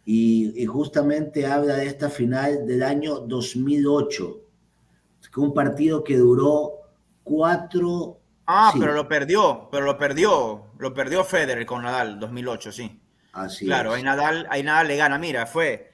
y, 0.06 0.66
justamente 0.66 1.46
habla 1.46 1.76
de 1.76 1.86
esta 1.86 2.08
final 2.08 2.66
del 2.66 2.82
año 2.82 3.20
2008, 3.20 4.40
que 5.32 5.40
un 5.40 5.52
partido 5.52 6.04
que 6.04 6.16
duró 6.16 6.72
cuatro... 7.22 8.20
Ah, 8.46 8.72
pero 8.78 8.92
lo 8.92 9.08
perdió, 9.08 9.68
pero 9.72 9.86
lo 9.86 9.96
perdió, 9.96 10.66
lo 10.78 10.92
perdió 10.92 11.24
Federer 11.24 11.64
con 11.64 11.82
Nadal 11.82 12.20
2008, 12.20 12.72
sí. 12.72 13.00
Así 13.32 13.64
claro, 13.64 13.94
ahí 13.94 14.02
Nadal, 14.02 14.46
ahí 14.50 14.62
Nadal 14.62 14.86
le 14.88 14.96
gana, 14.96 15.18
mira, 15.18 15.46
fue, 15.46 15.90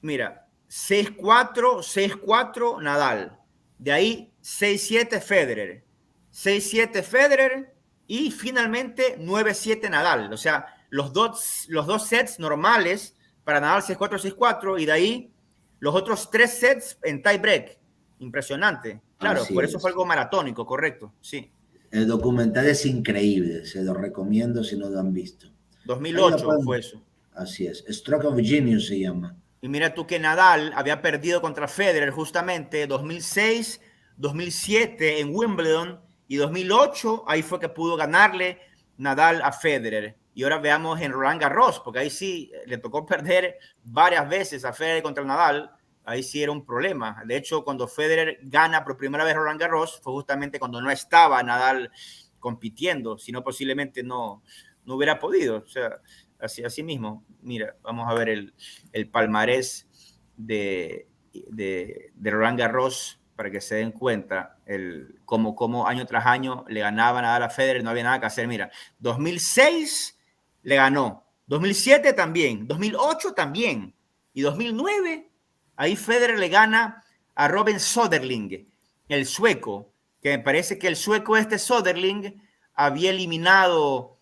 mira, 0.00 0.41
6-4, 0.72 1.82
6-4 1.82 2.82
Nadal. 2.82 3.38
De 3.78 3.92
ahí 3.92 4.32
6-7 4.42 5.20
Federer. 5.20 5.84
6-7 6.32 7.02
Federer 7.02 7.74
y 8.06 8.30
finalmente 8.30 9.18
9-7 9.20 9.90
Nadal. 9.90 10.32
O 10.32 10.36
sea, 10.38 10.64
los 10.88 11.12
dos, 11.12 11.66
los 11.68 11.86
dos 11.86 12.06
sets 12.06 12.38
normales 12.38 13.14
para 13.44 13.60
Nadal 13.60 13.82
6-4, 13.82 14.34
6-4 14.34 14.80
y 14.80 14.86
de 14.86 14.92
ahí 14.92 15.32
los 15.78 15.94
otros 15.94 16.30
tres 16.30 16.58
sets 16.58 16.96
en 17.02 17.22
tie 17.22 17.36
break. 17.36 17.78
Impresionante. 18.20 19.02
Claro, 19.18 19.42
por 19.52 19.64
eso 19.64 19.78
fue 19.78 19.90
algo 19.90 20.06
maratónico, 20.06 20.64
correcto. 20.64 21.12
Sí. 21.20 21.52
El 21.90 22.06
documental 22.06 22.66
es 22.66 22.86
increíble, 22.86 23.66
se 23.66 23.82
lo 23.82 23.92
recomiendo 23.92 24.64
si 24.64 24.78
no 24.78 24.88
lo 24.88 24.98
han 24.98 25.12
visto. 25.12 25.48
2008 25.84 26.62
fue 26.64 26.78
eso. 26.78 27.04
Así 27.34 27.66
es. 27.66 27.84
Stroke 27.90 28.24
of 28.24 28.40
Genius 28.40 28.86
se 28.86 29.00
llama. 29.00 29.36
Y 29.64 29.68
mira 29.68 29.94
tú 29.94 30.08
que 30.08 30.18
Nadal 30.18 30.72
había 30.74 31.00
perdido 31.00 31.40
contra 31.40 31.68
Federer 31.68 32.10
justamente 32.10 32.88
2006, 32.88 33.80
2007 34.16 35.20
en 35.20 35.32
Wimbledon 35.32 36.00
y 36.26 36.34
2008, 36.34 37.22
ahí 37.28 37.42
fue 37.42 37.60
que 37.60 37.68
pudo 37.68 37.96
ganarle 37.96 38.58
Nadal 38.96 39.40
a 39.40 39.52
Federer. 39.52 40.16
Y 40.34 40.42
ahora 40.42 40.58
veamos 40.58 41.00
en 41.00 41.12
Roland 41.12 41.40
Garros, 41.40 41.78
porque 41.78 42.00
ahí 42.00 42.10
sí 42.10 42.50
le 42.66 42.78
tocó 42.78 43.06
perder 43.06 43.56
varias 43.84 44.28
veces 44.28 44.64
a 44.64 44.72
Federer 44.72 45.00
contra 45.00 45.22
Nadal. 45.22 45.70
Ahí 46.04 46.24
sí 46.24 46.42
era 46.42 46.50
un 46.50 46.66
problema. 46.66 47.22
De 47.24 47.36
hecho, 47.36 47.62
cuando 47.62 47.86
Federer 47.86 48.40
gana 48.42 48.82
por 48.82 48.96
primera 48.96 49.22
vez 49.22 49.36
Roland 49.36 49.60
Garros, 49.60 50.00
fue 50.02 50.12
justamente 50.12 50.58
cuando 50.58 50.82
no 50.82 50.90
estaba 50.90 51.40
Nadal 51.40 51.92
compitiendo, 52.40 53.16
sino 53.16 53.44
posiblemente 53.44 54.02
no, 54.02 54.42
no 54.84 54.96
hubiera 54.96 55.20
podido. 55.20 55.58
O 55.58 55.68
sea, 55.68 56.00
así, 56.42 56.64
así 56.64 56.82
mismo. 56.82 57.24
Mira, 57.40 57.76
vamos 57.82 58.10
a 58.10 58.14
ver 58.14 58.28
el, 58.28 58.54
el 58.92 59.08
palmarés 59.08 59.88
de, 60.36 61.08
de, 61.32 62.12
de, 62.14 62.30
Roland 62.30 62.58
Garros 62.58 63.20
para 63.36 63.50
que 63.50 63.60
se 63.60 63.76
den 63.76 63.92
cuenta 63.92 64.58
el, 64.66 65.20
cómo, 65.24 65.86
año 65.86 66.06
tras 66.06 66.26
año 66.26 66.64
le 66.68 66.80
ganaban 66.80 67.24
a 67.24 67.48
Federer, 67.48 67.82
no 67.82 67.90
había 67.90 68.04
nada 68.04 68.20
que 68.20 68.26
hacer. 68.26 68.46
Mira, 68.46 68.70
2006 68.98 70.18
le 70.62 70.76
ganó, 70.76 71.24
2007 71.46 72.12
también, 72.12 72.66
2008 72.66 73.32
también, 73.34 73.94
y 74.32 74.42
2009 74.42 75.30
ahí 75.76 75.96
Federer 75.96 76.38
le 76.38 76.48
gana 76.48 77.04
a 77.34 77.48
Robin 77.48 77.80
Soderling, 77.80 78.70
el 79.08 79.26
sueco, 79.26 79.92
que 80.20 80.30
me 80.30 80.38
parece 80.38 80.78
que 80.78 80.88
el 80.88 80.96
sueco 80.96 81.36
este 81.36 81.58
Soderling 81.58 82.40
había 82.74 83.10
eliminado 83.10 84.18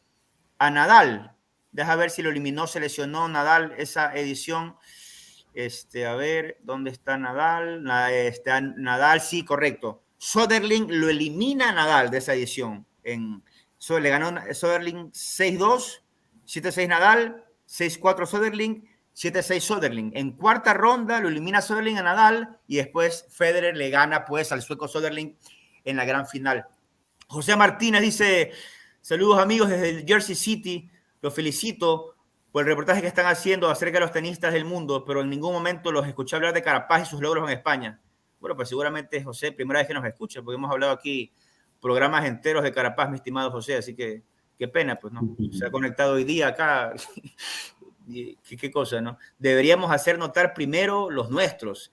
a 0.59 0.71
Nadal 0.71 1.37
Deja 1.73 1.97
ver 1.97 2.11
si 2.11 2.23
lo 2.23 2.31
eliminó, 2.31 2.67
se 2.67 2.81
lesionó 2.81 3.29
Nadal 3.29 3.75
esa 3.79 4.15
edición. 4.15 4.77
Este, 5.55 6.07
a 6.07 6.15
ver, 6.15 6.59
¿dónde 6.63 6.91
está 6.91 7.17
Nadal? 7.17 7.85
Está 8.11 8.61
Nadal, 8.61 9.21
sí, 9.21 9.45
correcto. 9.45 10.03
Soderling 10.19 11.01
lo 11.01 11.09
elimina 11.09 11.73
Nadal 11.73 12.11
de 12.11 12.19
esa 12.19 12.35
edición. 12.35 12.87
En, 13.05 13.43
le 13.89 14.11
ganó 14.11 14.35
Soderling 14.53 15.11
6-2, 15.13 16.03
7-6 16.47 16.89
Nadal, 16.89 17.45
6-4 17.67 18.27
Soderling, 18.27 18.89
7-6 19.15 19.61
Soderling. 19.61 20.13
En 20.15 20.33
cuarta 20.33 20.75
ronda 20.75 21.21
lo 21.21 21.29
elimina 21.29 21.63
Soderling 21.63 21.99
a 21.99 22.03
Nadal 22.03 22.59
y 22.67 22.77
después 22.77 23.27
Federer 23.31 23.77
le 23.77 23.91
gana 23.91 24.25
pues 24.25 24.53
al 24.53 24.63
sueco 24.63 24.89
Soderling 24.89 25.37
en 25.85 25.97
la 25.97 26.05
gran 26.05 26.27
final. 26.27 26.67
José 27.27 27.57
Martínez 27.57 28.03
dice, 28.03 28.53
saludos 29.01 29.39
amigos 29.39 29.69
desde 29.71 30.05
Jersey 30.07 30.35
City. 30.35 30.91
Los 31.21 31.35
felicito 31.35 32.15
por 32.53 32.63
el 32.63 32.69
reportaje 32.69 33.01
que 33.01 33.07
están 33.07 33.27
haciendo 33.27 33.69
acerca 33.69 33.99
de 33.99 34.01
los 34.01 34.13
tenistas 34.13 34.53
del 34.53 34.65
mundo, 34.65 35.05
pero 35.05 35.21
en 35.21 35.31
ningún 35.31 35.53
momento 35.53 35.93
los 35.93 36.07
escuché 36.07 36.37
hablar 36.37 36.53
de 36.53 36.63
Carapaz 36.63 37.03
y 37.03 37.07
sus 37.07 37.21
logros 37.21 37.49
en 37.49 37.57
España. 37.57 38.01
Bueno, 38.41 38.57
pues 38.57 38.69
seguramente, 38.69 39.23
José, 39.23 39.53
primera 39.53 39.81
vez 39.81 39.87
que 39.87 39.95
nos 39.95 40.05
escucha, 40.05 40.43
porque 40.43 40.57
hemos 40.57 40.71
hablado 40.71 40.93
aquí 40.93 41.33
programas 41.81 42.25
enteros 42.25 42.63
de 42.63 42.73
Carapaz, 42.73 43.09
mi 43.11 43.17
estimado 43.17 43.51
José, 43.51 43.77
así 43.77 43.95
que 43.95 44.23
qué 44.59 44.69
pena, 44.69 44.97
pues, 44.97 45.13
¿no? 45.13 45.37
Se 45.53 45.67
ha 45.67 45.71
conectado 45.71 46.15
hoy 46.15 46.25
día 46.25 46.49
acá. 46.49 46.93
¿Qué, 48.11 48.37
qué 48.57 48.71
cosa, 48.73 49.01
¿no? 49.01 49.19
Deberíamos 49.39 49.93
hacer 49.93 50.19
notar 50.19 50.53
primero 50.53 51.11
los 51.11 51.31
nuestros 51.31 51.93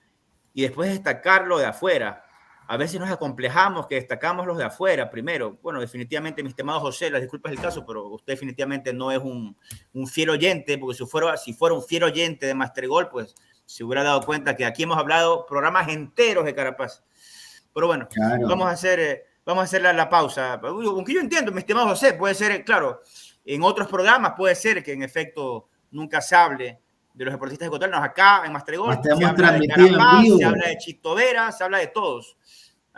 y 0.53 0.63
después 0.63 0.89
destacarlo 0.89 1.59
de 1.59 1.65
afuera 1.65 2.23
a 2.69 2.77
veces 2.77 2.99
nos 2.99 3.09
acomplejamos 3.09 3.87
que 3.87 3.95
destacamos 3.95 4.45
los 4.45 4.57
de 4.57 4.65
afuera 4.65 5.09
primero. 5.09 5.57
Bueno, 5.61 5.79
definitivamente, 5.79 6.43
mi 6.43 6.49
estimado 6.49 6.81
José, 6.81 7.09
las 7.09 7.21
disculpas 7.21 7.53
el 7.53 7.59
caso, 7.59 7.85
pero 7.85 8.07
usted 8.07 8.33
definitivamente 8.33 8.91
no 8.93 9.11
es 9.11 9.19
un, 9.19 9.55
un 9.93 10.07
fiel 10.07 10.31
oyente, 10.31 10.77
porque 10.77 10.97
si 10.97 11.05
fuera, 11.05 11.37
si 11.37 11.53
fuera 11.53 11.75
un 11.75 11.83
fiel 11.83 12.03
oyente 12.03 12.45
de 12.45 12.53
Mastergol, 12.53 13.07
pues 13.09 13.35
se 13.65 13.83
hubiera 13.83 14.03
dado 14.03 14.21
cuenta 14.21 14.55
que 14.55 14.65
aquí 14.65 14.83
hemos 14.83 14.97
hablado 14.97 15.45
programas 15.45 15.87
enteros 15.89 16.45
de 16.45 16.53
Carapaz. 16.53 17.03
Pero 17.73 17.87
bueno, 17.87 18.07
vamos 18.47 18.67
a 18.67 18.71
hacer, 18.71 18.99
eh, 18.99 19.23
vamos 19.45 19.61
a 19.61 19.65
hacer 19.65 19.81
la, 19.81 20.09
pausa. 20.09 20.53
Aunque 20.53 21.13
yo 21.13 21.21
entiendo, 21.21 21.51
mi 21.51 21.59
estimado 21.59 21.87
José, 21.87 22.13
puede 22.13 22.33
ser, 22.33 22.65
claro, 22.65 23.01
en 23.45 23.63
otros 23.63 23.87
programas 23.87 24.33
puede 24.35 24.55
ser 24.55 24.83
que 24.83 24.93
en 24.93 25.03
efecto 25.03 25.69
nunca 25.91 26.21
se 26.21 26.35
hable 26.35 26.79
de 27.13 27.25
los 27.25 27.33
deportistas 27.33 27.67
ecuatorianos. 27.67 28.05
Acá 28.05 28.43
en 28.45 28.53
Mastregol 28.53 28.91
Hasta 28.91 29.09
hemos 29.09 29.19
se 29.19 29.25
habla 29.25 29.51
de 29.51 29.57
en 29.57 29.69
Carapaz, 29.69 30.21
vivo. 30.21 30.37
se 30.37 30.45
habla 30.45 30.67
de 30.67 30.77
Chito 30.77 31.15
Vera, 31.15 31.51
se 31.51 31.63
habla 31.63 31.77
de 31.79 31.87
todos. 31.87 32.36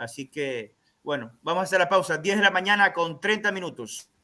Así 0.00 0.30
que, 0.30 0.76
bueno, 1.02 1.38
vamos 1.42 1.60
a 1.60 1.64
hacer 1.64 1.78
la 1.78 1.88
pausa. 1.88 2.16
10 2.16 2.38
de 2.38 2.42
la 2.42 2.50
mañana 2.50 2.94
con 2.94 3.20
30 3.20 3.52
minutos. 3.52 4.10